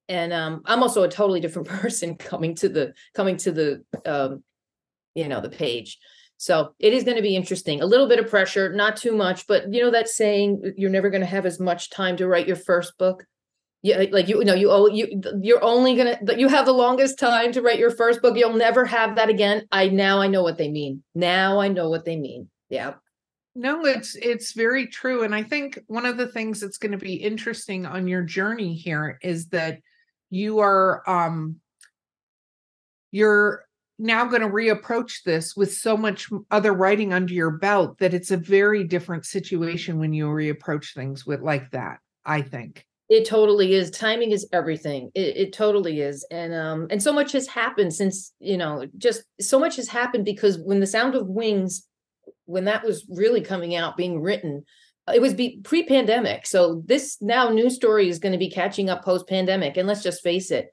[0.07, 4.43] and um, i'm also a totally different person coming to the coming to the um,
[5.15, 5.97] you know the page
[6.41, 7.81] so it is going to be interesting.
[7.81, 11.11] A little bit of pressure not too much but you know that saying you're never
[11.11, 13.27] going to have as much time to write your first book?
[13.83, 17.51] Yeah like you know you oh you you're only gonna you have the longest time
[17.51, 18.35] to write your first book.
[18.35, 19.67] You'll never have that again.
[19.71, 21.03] I now i know what they mean.
[21.13, 22.49] Now i know what they mean.
[22.69, 22.93] Yeah.
[23.53, 26.97] No it's it's very true and i think one of the things that's going to
[26.97, 29.79] be interesting on your journey here is that
[30.31, 31.57] you are um
[33.11, 33.65] you're
[34.01, 38.31] now going to reapproach this with so much other writing under your belt that it's
[38.31, 43.73] a very different situation when you reapproach things with like that i think it totally
[43.73, 43.91] is.
[43.91, 45.11] Timing is everything.
[45.13, 46.25] It, it, totally is.
[46.31, 50.23] And um and so much has happened since, you know, just so much has happened
[50.23, 51.85] because when the sound of wings
[52.45, 54.63] when that was really coming out being written,
[55.13, 56.45] it was be pre-pandemic.
[56.45, 60.23] So this now new story is going to be catching up post-pandemic and let's just
[60.23, 60.71] face it.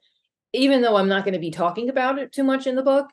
[0.53, 3.07] Even though I'm not going to be talking about it too much in the book,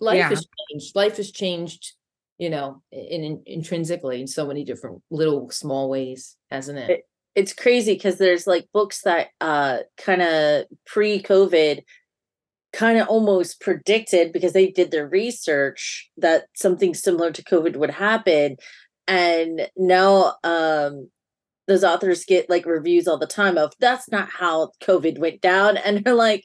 [0.00, 0.28] life yeah.
[0.28, 0.96] has changed.
[0.96, 1.92] Life has changed,
[2.38, 7.04] you know, in, in, intrinsically in so many different little small ways, hasn't it, it
[7.34, 11.82] it's crazy because there's like books that uh kind of pre-covid
[12.72, 17.90] kind of almost predicted because they did their research that something similar to covid would
[17.90, 18.56] happen
[19.06, 21.08] and now um
[21.66, 25.76] those authors get like reviews all the time of that's not how covid went down
[25.84, 26.44] and they're like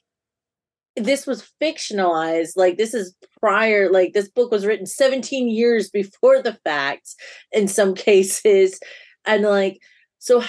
[0.95, 6.41] this was fictionalized like this is prior like this book was written 17 years before
[6.41, 7.15] the facts
[7.51, 8.79] in some cases
[9.25, 9.79] and like
[10.19, 10.43] so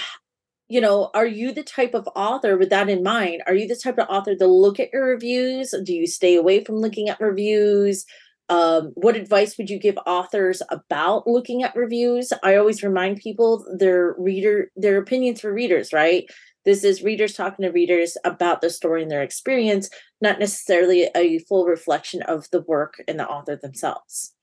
[0.69, 3.41] you know, are you the type of author with that in mind?
[3.47, 5.73] Are you the type of author to look at your reviews?
[5.83, 8.05] Do you stay away from looking at reviews?
[8.49, 12.31] Um, what advice would you give authors about looking at reviews?
[12.43, 16.25] I always remind people their reader, their opinions for readers, right?
[16.67, 21.39] This is readers talking to readers about the story and their experience, not necessarily a
[21.39, 24.33] full reflection of the work and the author themselves.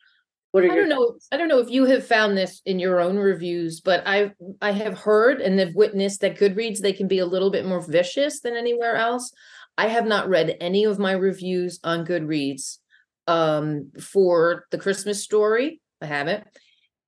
[0.51, 1.19] What are I don't know.
[1.31, 4.33] I don't know if you have found this in your own reviews, but I
[4.63, 7.83] I have heard and have witnessed that Goodreads they can be a little bit more
[7.83, 9.31] vicious than anywhere else.
[9.77, 12.79] I have not read any of my reviews on Goodreads
[13.27, 15.83] um, for the Christmas story.
[16.01, 16.45] I haven't,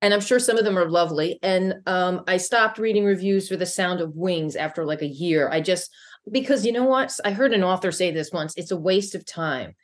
[0.03, 1.39] and I'm sure some of them are lovely.
[1.43, 5.49] And um, I stopped reading reviews for The Sound of Wings after like a year.
[5.51, 5.91] I just
[6.31, 7.17] because you know what?
[7.25, 8.55] I heard an author say this once.
[8.57, 9.75] It's a waste of time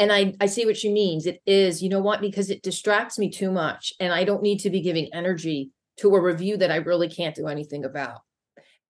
[0.00, 1.26] and I, I see what she means.
[1.26, 3.92] It is, you know what, because it distracts me too much.
[4.00, 7.34] And I don't need to be giving energy to a review that I really can't
[7.34, 8.20] do anything about.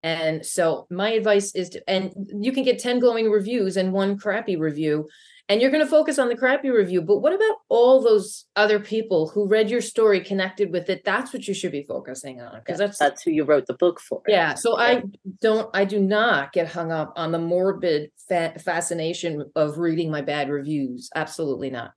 [0.05, 4.19] And so my advice is to, and you can get 10 glowing reviews and one
[4.19, 5.09] crappy review.
[5.49, 8.79] And you're going to focus on the crappy review but what about all those other
[8.79, 12.59] people who read your story connected with it that's what you should be focusing on
[12.59, 14.23] because that's that's who you wrote the book for.
[14.29, 15.03] yeah so i
[15.41, 20.21] don't i do not get hung up on the morbid fa- fascination of reading my
[20.21, 21.93] bad reviews absolutely not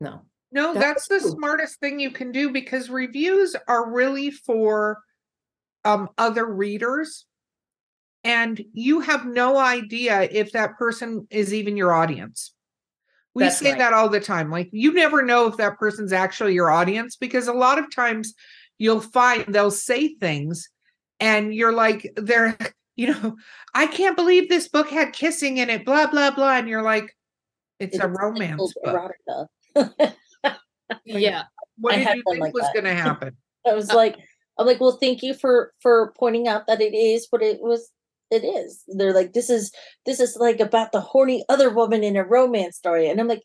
[0.00, 1.30] no No, That's that's the true.
[1.38, 5.00] smartest thing you can do because reviews are really for
[5.84, 7.26] um other readers
[8.22, 12.53] and you have no idea if that person is even your audience.
[13.34, 13.78] We That's say right.
[13.78, 14.50] that all the time.
[14.50, 18.32] Like you never know if that person's actually your audience because a lot of times
[18.78, 20.68] you'll find they'll say things
[21.20, 22.56] and you're like they're
[22.96, 23.36] you know,
[23.74, 27.16] I can't believe this book had kissing in it blah blah blah and you're like
[27.80, 29.10] it's a romance book.
[29.74, 30.14] erotica.
[31.04, 31.42] yeah
[31.78, 33.36] What I did you think like was going to happen?
[33.66, 34.16] I was like,
[34.58, 37.90] I'm like, well, thank you for for pointing out that it is what it was.
[38.30, 38.82] It is.
[38.88, 39.72] They're like, this is
[40.06, 43.42] this is like about the horny other woman in a romance story, and I'm like,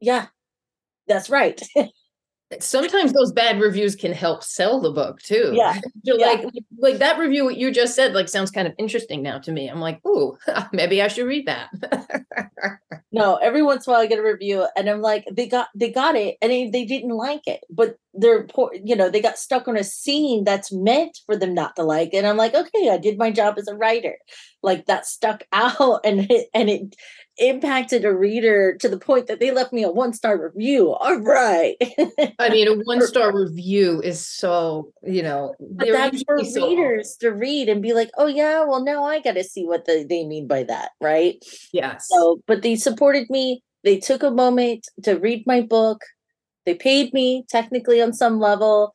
[0.00, 0.28] yeah,
[1.08, 1.60] that's right.
[2.60, 5.52] sometimes those bad reviews can help sell the book too.
[5.54, 6.26] Yeah, You're yeah.
[6.26, 6.44] like
[6.78, 9.68] like that review you just said like sounds kind of interesting now to me.
[9.68, 10.36] I'm like, ooh,
[10.72, 11.70] maybe I should read that.
[13.12, 15.68] no, every once in a while I get a review, and I'm like, they got
[15.74, 19.22] they got it, and they, they didn't like it, but they're poor, you know, they
[19.22, 22.54] got stuck on a scene that's meant for them not to like, and I'm like,
[22.54, 24.16] okay, I did my job as a writer,
[24.62, 26.96] like that stuck out, and it and it
[27.38, 30.92] impacted a reader to the point that they left me a one star review.
[30.92, 31.76] All right.
[32.38, 37.16] I mean, a one star review is so, you know, But that's for so- readers
[37.20, 40.04] to read and be like, oh yeah, well now I got to see what the,
[40.08, 41.42] they mean by that, right?
[41.72, 42.06] Yes.
[42.08, 43.62] So, but they supported me.
[43.84, 46.02] They took a moment to read my book.
[46.66, 48.92] They paid me technically on some level,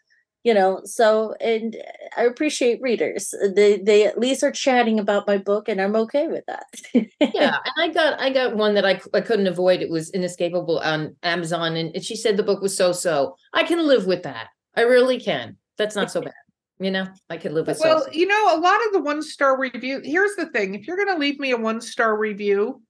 [0.47, 0.79] you know.
[0.85, 1.75] So, and
[2.15, 3.35] I appreciate readers.
[3.53, 6.67] They they at least are chatting about my book, and I'm okay with that.
[6.93, 9.81] yeah, and I got I got one that I, I couldn't avoid.
[9.81, 13.35] It was inescapable on Amazon, and, and she said the book was so so.
[13.53, 14.47] I can live with that.
[14.77, 15.57] I really can.
[15.77, 16.33] That's not so bad.
[16.79, 18.11] You know, I can live with Well, so.
[18.13, 19.99] you know, a lot of the one star review.
[20.01, 22.81] Here's the thing: if you're going to leave me a one star review,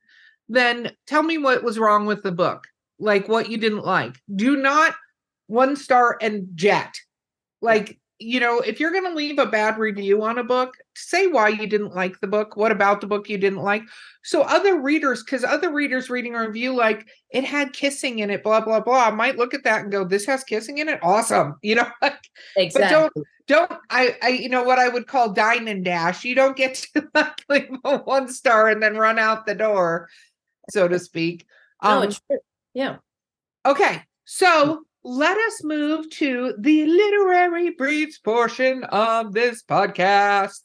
[0.48, 2.67] then tell me what was wrong with the book,
[3.00, 4.13] like what you didn't like.
[4.36, 4.93] Do not
[5.48, 6.93] one star and jet.
[7.62, 11.28] Like, you know, if you're going to leave a bad review on a book, say
[11.28, 13.84] why you didn't like the book, what about the book you didn't like.
[14.24, 18.43] So other readers, because other readers reading a review like it had kissing in it,
[18.43, 21.56] blah blah blah, might look at that and go, "This has kissing in it, awesome."
[21.62, 22.20] You know, like
[22.56, 23.24] Exactly.
[23.48, 26.26] don't I I you know what I would call dine and dash.
[26.26, 30.10] You don't get to like leave a one star and then run out the door,
[30.70, 31.46] so to speak.
[31.84, 32.39] no, Um, it's true.
[32.74, 32.98] Yeah.
[33.65, 40.60] okay, so let us move to the literary briefs portion of this podcast.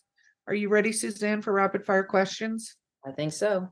[0.49, 2.75] Are you ready, Suzanne, for rapid fire questions?
[3.07, 3.69] I think so.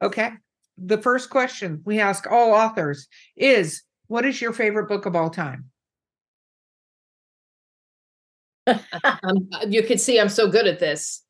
[0.00, 0.30] Okay.
[0.78, 5.30] The first question we ask all authors is what is your favorite book of all
[5.30, 5.70] time?
[9.22, 11.23] Um, you can see I'm so good at this.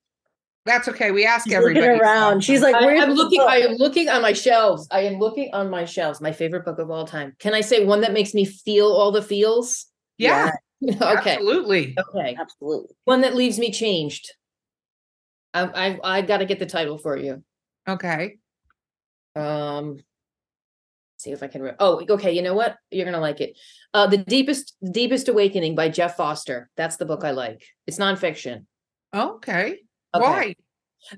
[0.66, 1.10] That's okay.
[1.10, 1.86] We ask She's everybody.
[1.86, 2.42] looking around.
[2.42, 3.38] She's like, I, "Where's am looking.
[3.40, 4.88] book?" I am looking on my shelves.
[4.90, 6.20] I am looking on my shelves.
[6.22, 7.34] My favorite book of all time.
[7.38, 9.86] Can I say one that makes me feel all the feels?
[10.16, 11.32] yeah, okay.
[11.34, 11.94] absolutely.
[11.98, 12.36] Okay.
[12.40, 12.94] absolutely.
[13.04, 14.32] One that leaves me changed.
[15.52, 15.64] I
[16.02, 17.42] I, I got to get the title for you.
[17.86, 18.38] Okay.
[19.36, 19.98] Um,
[21.18, 21.60] see if I can.
[21.60, 22.32] Re- oh, okay.
[22.32, 22.76] You know what?
[22.90, 23.58] You're gonna like it.
[23.92, 26.70] Uh, the deepest, deepest awakening by Jeff Foster.
[26.78, 27.62] That's the book I like.
[27.86, 28.64] It's nonfiction.
[29.14, 29.80] Okay.
[30.14, 30.24] Okay.
[30.24, 30.54] Why?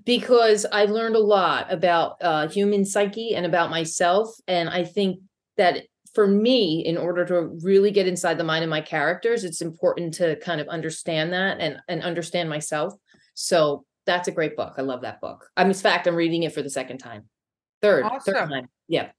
[0.04, 4.34] because I learned a lot about uh, human psyche and about myself.
[4.48, 5.20] And I think
[5.56, 9.60] that for me, in order to really get inside the mind of my characters, it's
[9.60, 12.94] important to kind of understand that and, and understand myself.
[13.34, 14.74] So that's a great book.
[14.78, 15.46] I love that book.
[15.56, 17.24] I'm in fact, I'm reading it for the second time.
[17.82, 18.68] Third, third time.
[18.88, 19.10] Yeah.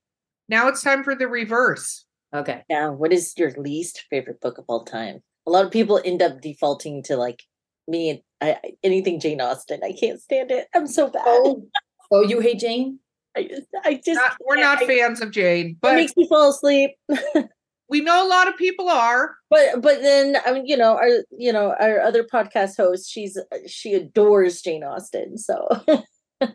[0.50, 2.06] Now it's time for the reverse.
[2.34, 2.64] Okay.
[2.70, 2.90] Yeah.
[2.90, 5.20] What is your least favorite book of all time?
[5.46, 7.44] A lot of people end up defaulting to like
[7.88, 9.82] me and I, I- anything Jane Austen.
[9.84, 10.68] I can't stand it.
[10.76, 11.24] I'm so bad.
[11.26, 11.64] Oh,
[12.12, 13.00] oh, you hate Jane?
[13.36, 14.82] I just, I just Not- we're can't.
[14.82, 16.92] I- fans of Jane, but It makes me fall asleep.
[17.90, 19.36] we know a lot of people are.
[19.50, 23.38] But but then I mean, you know, our you know our other podcast host, she's
[23.68, 25.38] she adores Jane Austen.
[25.38, 25.68] So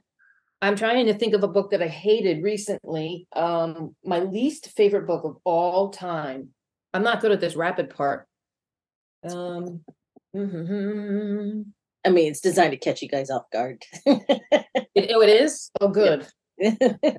[0.62, 3.26] I'm trying to think of a book that I hated recently.
[3.34, 6.50] Um, my least favorite book of all time.
[6.94, 8.28] I'm not good at this rapid part.
[9.28, 9.80] Um,
[10.34, 11.64] mhm.
[12.04, 13.82] I mean, it's designed to catch you guys off guard.
[14.94, 15.70] It- oh, it is.
[15.80, 16.26] Oh, good.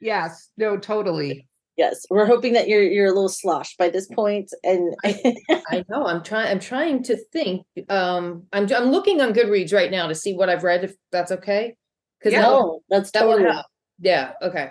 [0.00, 0.50] Yes.
[0.56, 1.48] No, totally.
[1.76, 4.50] yes, we're hoping that you're you're a little sloshed by this point.
[4.62, 6.06] point, and I know.
[6.06, 6.48] I'm trying.
[6.52, 7.66] I'm trying to think.
[7.88, 10.84] Um, I'm I'm looking on Goodreads right now to see what I've read.
[10.84, 11.74] If that's okay,
[12.20, 12.42] because Yeah.
[12.42, 13.66] no, that's that would totally help.
[13.98, 14.32] Yeah.
[14.40, 14.70] Okay.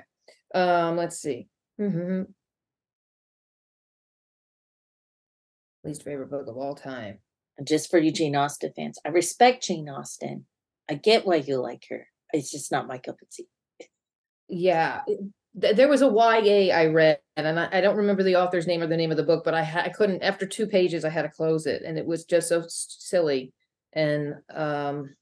[0.55, 1.47] Um, let's see.
[1.77, 2.21] hmm
[5.83, 7.19] Least favorite book of all time.
[7.63, 10.45] Just for you Jane Austen fans, I respect Jane Austen.
[10.89, 12.07] I get why you like her.
[12.31, 13.47] It's just not my cup of tea.
[14.47, 15.01] Yeah,
[15.53, 18.95] there was a YA I read, and I, don't remember the author's name or the
[18.95, 20.21] name of the book, but I ha- I couldn't.
[20.21, 23.53] After two pages, I had to close it, and it was just so silly.
[23.93, 25.15] And um,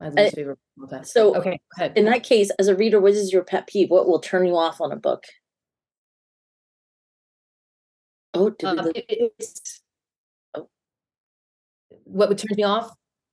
[0.00, 0.58] my least favorite.
[0.82, 1.92] of all so okay, go ahead.
[1.96, 3.90] In that case, as a reader, what is your pet peeve?
[3.90, 5.24] What will turn you off on a book?
[8.32, 9.75] Oh, Um, it's.
[12.06, 12.90] What would turn me off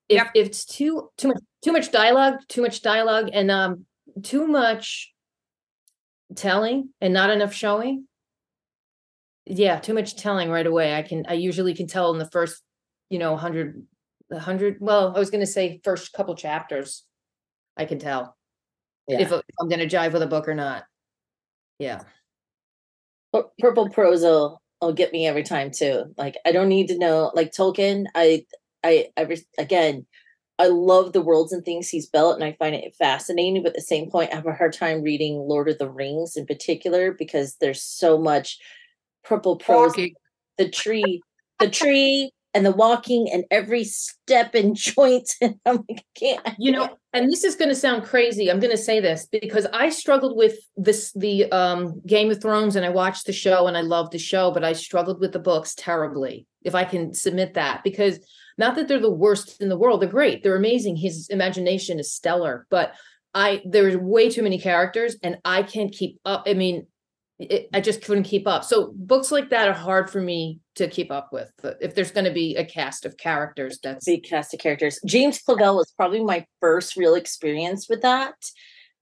[0.09, 0.31] if, Yep.
[0.35, 3.85] if it's too too much too much dialogue too much dialogue and um
[4.21, 5.13] too much
[6.35, 8.07] telling and not enough showing
[9.45, 12.61] yeah too much telling right away i can i usually can tell in the first
[13.09, 13.85] you know 100
[14.29, 17.03] the 100 well i was going to say first couple chapters
[17.77, 18.35] i can tell
[19.07, 19.21] yeah.
[19.21, 20.83] if, if i'm going to jive with a book or not
[21.79, 22.01] yeah
[23.59, 26.13] Purple prose will, will get me every time too.
[26.17, 27.31] Like I don't need to know.
[27.33, 28.45] Like Tolkien, I
[28.83, 30.05] I res- again,
[30.59, 33.63] I love the worlds and things he's built, and I find it fascinating.
[33.63, 36.35] But at the same point, I have a hard time reading Lord of the Rings
[36.35, 38.59] in particular because there's so much
[39.23, 39.89] purple prose.
[39.89, 40.15] Walking.
[40.57, 41.23] The tree,
[41.59, 45.29] the tree, and the walking, and every step and joint.
[45.41, 46.49] And I'm like, I can't.
[46.57, 49.65] You know and this is going to sound crazy i'm going to say this because
[49.71, 53.77] i struggled with this the um game of thrones and i watched the show and
[53.77, 57.53] i loved the show but i struggled with the books terribly if i can submit
[57.53, 58.19] that because
[58.57, 62.11] not that they're the worst in the world they're great they're amazing his imagination is
[62.11, 62.93] stellar but
[63.33, 66.85] i there's way too many characters and i can't keep up i mean
[67.49, 70.87] it, i just couldn't keep up so books like that are hard for me to
[70.87, 74.53] keep up with if there's going to be a cast of characters that's big cast
[74.53, 74.99] of characters.
[75.05, 78.35] James Clavell was probably my first real experience with that.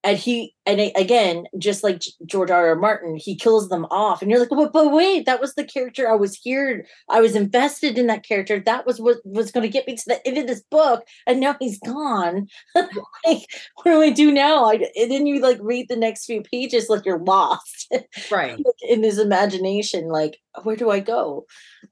[0.03, 2.69] And he, and again, just like George R.
[2.69, 2.75] R.
[2.75, 6.09] Martin, he kills them off, and you're like, but, but wait, that was the character
[6.09, 6.85] I was here.
[7.07, 8.59] I was invested in that character.
[8.59, 11.39] That was what was going to get me to the end of this book, and
[11.39, 12.47] now he's gone.
[12.75, 13.45] like,
[13.75, 14.65] what do I do now?
[14.65, 17.93] I, and then you like read the next few pages, like you're lost
[18.31, 20.07] right in his imagination.
[20.07, 21.45] Like, where do I go?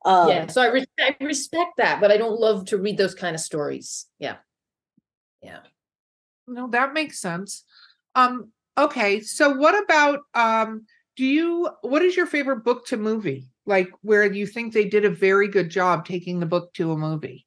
[0.05, 3.15] Um, yeah so I, re- I respect that but i don't love to read those
[3.15, 4.37] kind of stories yeah
[5.41, 5.59] yeah
[6.47, 7.63] No, that makes sense.
[8.25, 13.49] Um, okay, so what about um do you what is your favorite book to movie?
[13.65, 16.97] Like where you think they did a very good job taking the book to a
[16.97, 17.45] movie?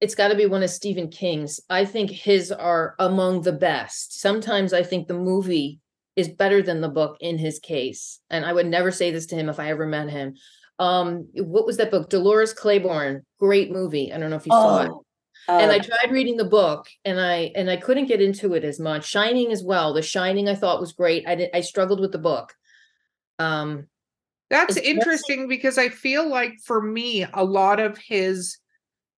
[0.00, 1.60] it's got to be one of stephen king's.
[1.70, 4.20] I think his are among the best.
[4.20, 5.80] Sometimes i think the movie
[6.16, 9.34] is better than the book in his case and i would never say this to
[9.34, 10.34] him if i ever met him.
[10.78, 12.10] Um what was that book?
[12.10, 14.12] Dolores claiborne great movie.
[14.12, 14.92] I don't know if you saw it
[15.48, 18.54] Oh, and I uh, tried reading the book and I and I couldn't get into
[18.54, 19.06] it as much.
[19.06, 19.92] Shining as well.
[19.92, 21.26] The Shining I thought was great.
[21.26, 22.54] I did I struggled with the book.
[23.38, 23.86] Um
[24.50, 28.58] That's interesting because I feel like for me, a lot of his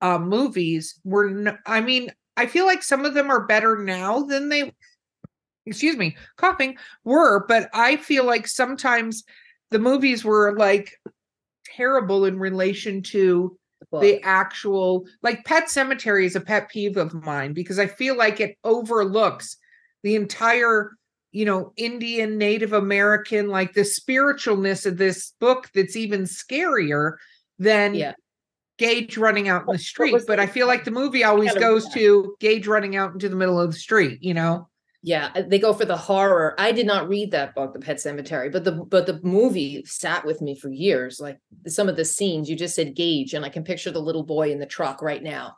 [0.01, 1.59] uh, movies were.
[1.67, 4.73] I mean, I feel like some of them are better now than they.
[5.67, 9.25] Excuse me, coughing were, but I feel like sometimes
[9.71, 10.95] the movies were like
[11.77, 13.59] terrible in relation to
[13.91, 14.03] book.
[14.03, 18.41] the actual like pet cemetery is a pet peeve of mine because i feel like
[18.41, 19.57] it overlooks
[20.03, 20.93] the entire
[21.33, 27.13] you know indian native american like the spiritualness of this book that's even scarier
[27.59, 28.13] than Yeah.
[28.79, 32.37] gage running out in the street but i feel like the movie always goes to
[32.41, 34.69] gage running out into the middle of the street you know
[35.03, 36.55] yeah, uh, they go for the horror.
[36.59, 40.25] I did not read that book, The Pet Cemetery, but the but the movie sat
[40.25, 41.21] with me for years.
[41.21, 44.25] Like some of the scenes you just said Gage, and I can picture the little
[44.25, 45.57] boy in the truck right now.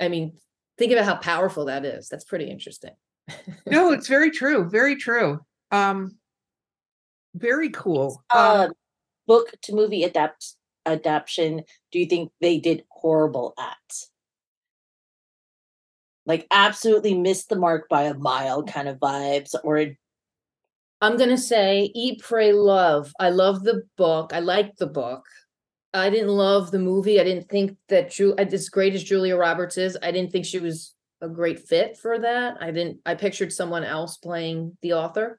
[0.00, 0.36] I mean,
[0.78, 2.08] think about how powerful that is.
[2.08, 2.92] That's pretty interesting.
[3.66, 5.38] no it's very true very true
[5.70, 6.16] um
[7.36, 8.68] very cool um, uh,
[9.28, 10.56] book to movie adapt
[10.86, 13.94] adaptation do you think they did horrible at?
[16.24, 19.86] Like absolutely missed the mark by a mile kind of vibes, or
[21.00, 23.12] I'm gonna say Eat, Pray, Love.
[23.18, 24.32] I love the book.
[24.32, 25.24] I like the book.
[25.92, 27.20] I didn't love the movie.
[27.20, 30.58] I didn't think that Ju- as great as Julia Roberts is, I didn't think she
[30.58, 32.56] was a great fit for that.
[32.60, 33.00] I didn't.
[33.04, 35.38] I pictured someone else playing the author.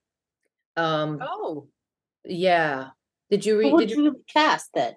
[0.76, 1.20] Um.
[1.22, 1.68] oh
[2.26, 2.90] Yeah.
[3.30, 3.78] Did you read?
[3.78, 4.04] Did you?
[4.04, 4.94] you cast then?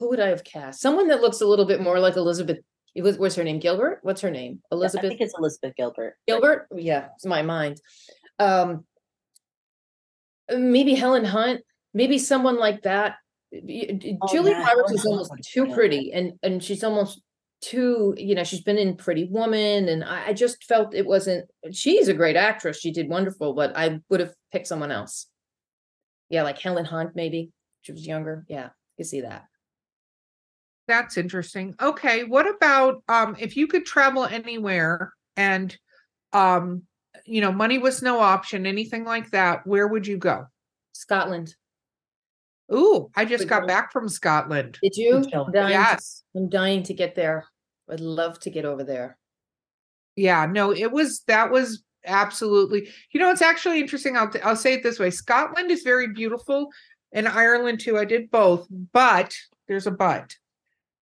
[0.00, 0.80] Who would I have cast?
[0.80, 2.58] Someone that looks a little bit more like Elizabeth.
[2.94, 3.58] It was what's her name?
[3.58, 4.00] Gilbert.
[4.02, 4.60] What's her name?
[4.70, 6.16] Yeah, I Elizabeth think it's Elizabeth Gilbert.
[6.26, 6.68] Gilbert.
[6.74, 7.80] Yeah, it's my mind.
[8.38, 8.84] Um.
[10.50, 11.62] Maybe Helen Hunt.
[11.94, 13.16] Maybe someone like that.
[13.54, 17.22] Oh, Julia yeah, Roberts is almost too pretty, and and she's almost
[17.62, 21.48] too, you know, she's been in Pretty Woman, and I, I just felt it wasn't.
[21.70, 25.26] She's a great actress; she did wonderful, but I would have picked someone else.
[26.28, 28.44] Yeah, like Helen Hunt, maybe she was younger.
[28.48, 29.44] Yeah, you see that.
[30.92, 31.74] That's interesting.
[31.80, 35.74] Okay, what about um if you could travel anywhere and
[36.34, 36.82] um
[37.24, 40.48] you know money was no option, anything like that, where would you go?
[40.92, 41.54] Scotland.
[42.74, 44.78] Ooh, I just Would got go- back from Scotland.
[44.82, 45.16] Did you?
[45.16, 46.24] I'm dying, to- Yes.
[46.36, 47.46] I'm dying to get there.
[47.90, 49.16] I'd love to get over there.
[50.14, 52.86] Yeah, no, it was that was absolutely.
[53.12, 54.14] You know, it's actually interesting.
[54.18, 56.68] I'll I'll say it this way: Scotland is very beautiful,
[57.12, 57.96] and Ireland too.
[57.96, 59.34] I did both, but
[59.68, 60.36] there's a but.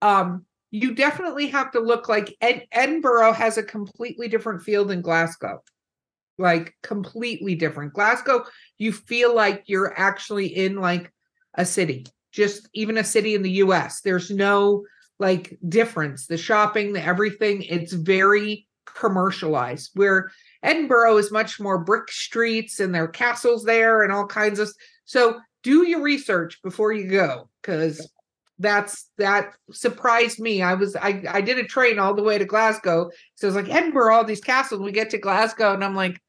[0.03, 5.03] Um, you definitely have to look like Ed- Edinburgh has a completely different feel than
[5.03, 5.63] Glasgow,
[6.39, 7.93] like completely different.
[7.93, 8.45] Glasgow,
[8.79, 11.13] you feel like you're actually in like
[11.55, 14.01] a city, just even a city in the U.S.
[14.01, 14.85] There's no
[15.19, 16.27] like difference.
[16.27, 19.91] The shopping, the everything, it's very commercialized.
[19.95, 20.31] Where
[20.63, 24.73] Edinburgh is much more brick streets and there are castles there and all kinds of.
[25.05, 28.09] So do your research before you go because
[28.61, 30.63] that's that surprised me.
[30.63, 33.11] I was I I did a train all the way to Glasgow.
[33.35, 34.83] So it was like Edinburgh, all these castles.
[34.83, 36.21] We get to Glasgow and I'm like,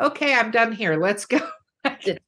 [0.00, 0.96] okay, I'm done here.
[0.96, 1.40] Let's go.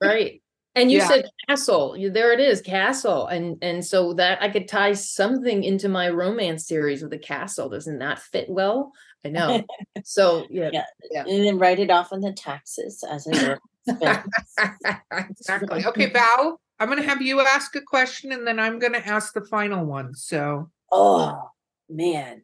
[0.00, 0.42] Right.
[0.74, 1.08] And you Yeah.
[1.08, 1.96] said castle.
[1.98, 3.26] There it is, castle.
[3.26, 7.68] And and so that I could tie something into my romance series with a castle.
[7.70, 8.92] Doesn't that fit well?
[9.24, 9.64] I know.
[10.04, 10.70] So yeah.
[11.10, 11.24] Yeah.
[11.26, 13.60] And then write it off on the taxes as a work
[15.30, 15.84] exactly.
[15.86, 19.44] Okay, Val, I'm gonna have you ask a question and then I'm gonna ask the
[19.44, 20.14] final one.
[20.16, 21.48] So Oh
[21.88, 22.42] man.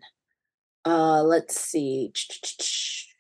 [0.84, 2.12] Uh let's see.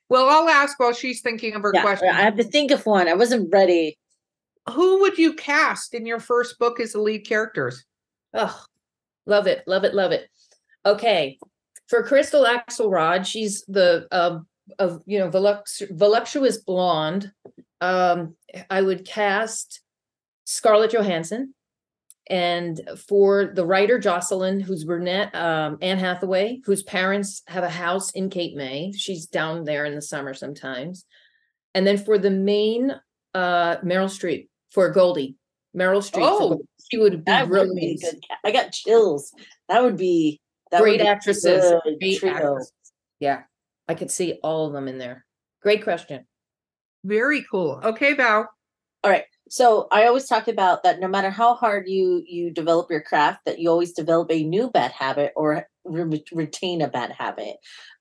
[0.08, 2.08] well, I'll ask while she's thinking of her Yeah, question.
[2.08, 3.08] I have to think of one.
[3.08, 3.98] I wasn't ready.
[4.70, 7.84] Who would you cast in your first book as the lead characters?
[8.32, 8.62] Oh,
[9.26, 10.28] love it, love it, love it.
[10.86, 11.36] Okay,
[11.88, 14.38] for Crystal Axelrod, she's the uh,
[14.78, 17.32] of you know voluptuous blonde.
[17.80, 18.36] Um,
[18.70, 19.80] I would cast
[20.48, 21.52] Scarlett Johansson,
[22.30, 28.12] and for the writer Jocelyn, who's brunette, um, Anne Hathaway, whose parents have a house
[28.12, 28.92] in Cape May.
[28.96, 31.04] She's down there in the summer sometimes,
[31.74, 32.92] and then for the main,
[33.34, 35.36] uh, Meryl Streep for Goldie.
[35.76, 36.22] Meryl Streep.
[36.22, 36.58] Oh,
[36.90, 39.30] she would be That would be good I got chills.
[39.68, 40.40] That would be
[40.70, 41.74] that would great be actresses.
[42.00, 42.32] Great trio.
[42.32, 42.72] actresses.
[43.20, 43.42] Yeah,
[43.86, 45.26] I could see all of them in there.
[45.60, 46.26] Great question.
[47.04, 47.82] Very cool.
[47.84, 48.48] Okay, Val.
[49.48, 53.44] So I always talk about that no matter how hard you you develop your craft,
[53.46, 57.56] that you always develop a new bad habit or re- retain a bad habit.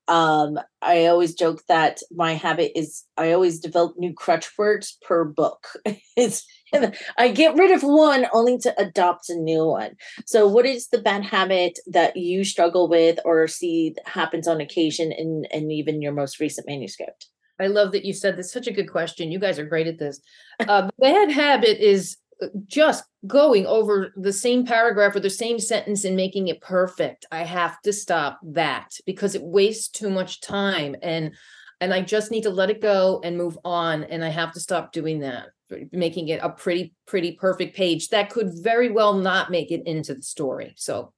[0.10, 5.26] Um, I always joke that my habit is I always develop new crutch words per
[5.26, 5.68] book.
[6.18, 6.45] it's
[7.18, 9.95] I get rid of one only to adopt a new one.
[10.26, 15.12] So what is the bad habit that you struggle with or see happens on occasion
[15.12, 17.28] in in even your most recent manuscript?
[17.60, 18.51] I love that you said this.
[18.51, 19.32] Such a good question.
[19.32, 20.20] You guys are great at this.
[20.60, 26.03] Uh, bad habit is uh, just going over the same paragraph or the same sentence
[26.03, 27.26] and making it perfect.
[27.32, 31.34] I have to stop that because it wastes too much time and
[31.80, 34.03] and I just need to let it go and move on.
[34.03, 35.49] And I have to stop doing that,
[35.91, 40.16] making it a pretty, pretty perfect page that could very well not make it into
[40.16, 40.74] the story.
[40.76, 41.14] So,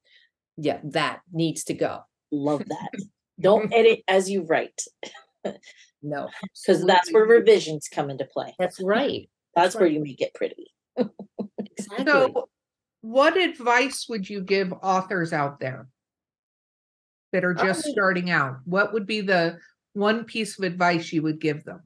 [0.57, 2.01] yeah, that needs to go.
[2.31, 2.89] Love that.
[3.39, 4.81] Don't edit as you write.
[6.01, 6.29] No,
[6.65, 8.55] because that's where revisions come into play.
[8.59, 9.29] That's right.
[9.55, 9.93] That's where right.
[9.93, 10.71] you make it pretty.
[10.95, 12.05] Exactly.
[12.05, 12.47] So,
[13.01, 15.89] what advice would you give authors out there
[17.33, 18.57] that are just Um, starting out?
[18.65, 19.57] What would be the
[19.93, 21.81] one piece of advice you would give them?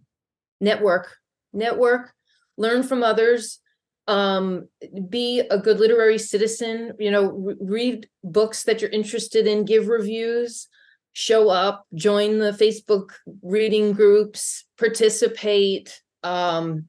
[0.62, 1.18] network
[1.52, 2.14] network
[2.58, 3.60] learn from others
[4.08, 4.68] um
[5.10, 9.88] be a good literary citizen you know re- read books that you're interested in give
[9.88, 10.68] reviews
[11.14, 13.12] show up join the facebook
[13.42, 16.86] reading groups participate um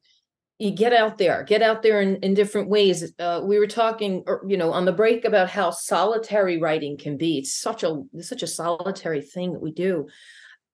[0.59, 3.12] you get out there get out there in, in different ways.
[3.18, 7.39] Uh, we were talking you know on the break about how solitary writing can be.
[7.39, 10.07] It's such a it's such a solitary thing that we do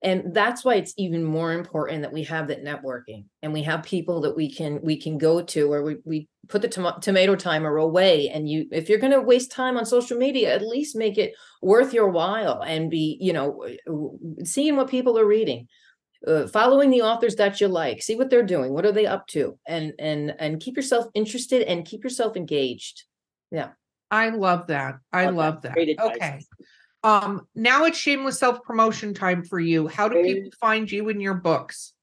[0.02, 3.82] and that's why it's even more important that we have that networking and we have
[3.82, 7.36] people that we can we can go to or we, we put the tom- tomato
[7.36, 10.96] timer away and you if you're going to waste time on social media at least
[10.96, 13.66] make it worth your while and be you know
[14.44, 15.66] seeing what people are reading
[16.26, 19.26] uh, following the authors that you like see what they're doing what are they up
[19.26, 23.04] to and and and keep yourself interested and keep yourself engaged
[23.50, 23.70] Yeah.
[24.12, 24.96] I love that.
[25.12, 25.36] I Love that.
[25.36, 25.72] love that.
[25.74, 26.16] Great advice.
[26.16, 26.40] Okay.
[27.02, 29.88] Um, now it's shameless self-promotion time for you.
[29.88, 31.94] How do people find you and your books?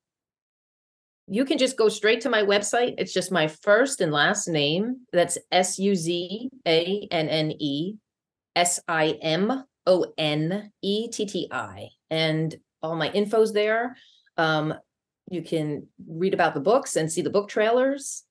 [1.28, 2.96] you can just go straight to my website.
[2.98, 5.02] It's just my first and last name.
[5.12, 7.96] That's S U Z A N N E
[8.56, 11.90] S I M O N E T T I.
[12.10, 13.98] And all my info's there.
[14.38, 14.74] Um,
[15.30, 18.24] you can read about the books and see the book trailers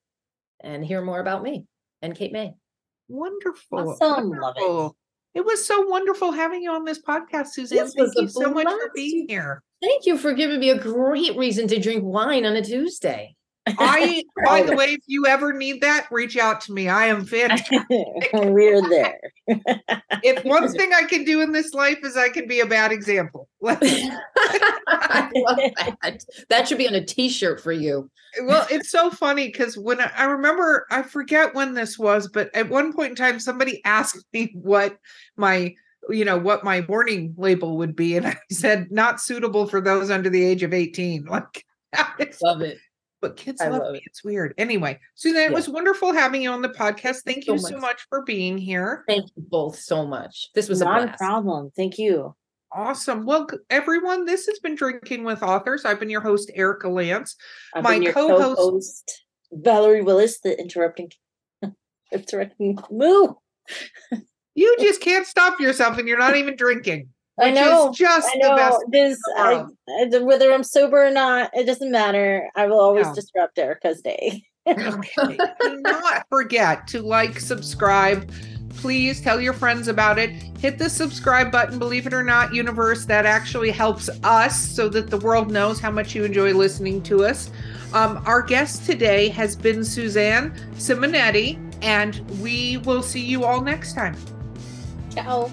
[0.60, 1.66] and hear more about me
[2.00, 2.54] and Cape May.
[3.08, 3.90] Wonderful.
[3.90, 4.30] Awesome.
[4.30, 4.92] Love it.
[5.36, 7.84] It was so wonderful having you on this podcast, Suzanne.
[7.84, 9.62] This Thank you so much for being here.
[9.82, 13.35] Thank you for giving me a great reason to drink wine on a Tuesday.
[13.66, 16.88] I, by the way, if you ever need that, reach out to me.
[16.88, 17.80] I am fantastic.
[18.32, 19.20] We're there.
[20.22, 22.92] if one thing I can do in this life is I can be a bad
[22.92, 23.48] example.
[23.66, 26.24] I love that.
[26.48, 28.10] That should be on a t-shirt for you.
[28.42, 32.54] Well, it's so funny because when I, I remember, I forget when this was, but
[32.54, 34.98] at one point in time, somebody asked me what
[35.36, 35.74] my
[36.08, 40.08] you know what my warning label would be and i said not suitable for those
[40.08, 41.64] under the age of 18 like
[42.42, 42.78] Love it.
[43.22, 44.04] But kids I love love me it.
[44.06, 47.58] it's weird anyway suzanne it was wonderful having you on the podcast thank so you
[47.58, 47.80] so much.
[47.82, 50.48] much for being here Thank you both so much.
[50.54, 51.18] This was a Not a blast.
[51.18, 51.70] problem.
[51.76, 52.34] Thank you.
[52.72, 57.36] awesome well everyone this has been drinking with authors i've been your host Erika Lance
[57.74, 61.10] I've My been your co-host- co-host, Valerie Willis, the interrupting
[62.12, 63.34] interrupting moo.
[64.54, 67.08] you just can't stop yourself and you're not even drinking
[67.38, 67.92] I know.
[67.94, 68.56] just I the know.
[68.56, 69.64] best This, I.
[69.88, 72.48] I- whether I'm sober or not, it doesn't matter.
[72.56, 73.14] I will always No.
[73.14, 74.44] disrupt Erika's day.
[74.68, 75.38] Okay.
[75.60, 78.28] Do not forget to like, subscribe.
[78.70, 80.30] Please tell your friends about it.
[80.58, 81.78] Hit the subscribe button.
[81.78, 85.92] Believe it or not, universe, that actually helps us so that the world knows how
[85.92, 87.48] much you enjoy listening to us.
[87.94, 93.92] Um, our guest today has been Suzanne Simonetti, and we will see you all next
[93.94, 94.16] time.
[95.14, 95.48] Ciao.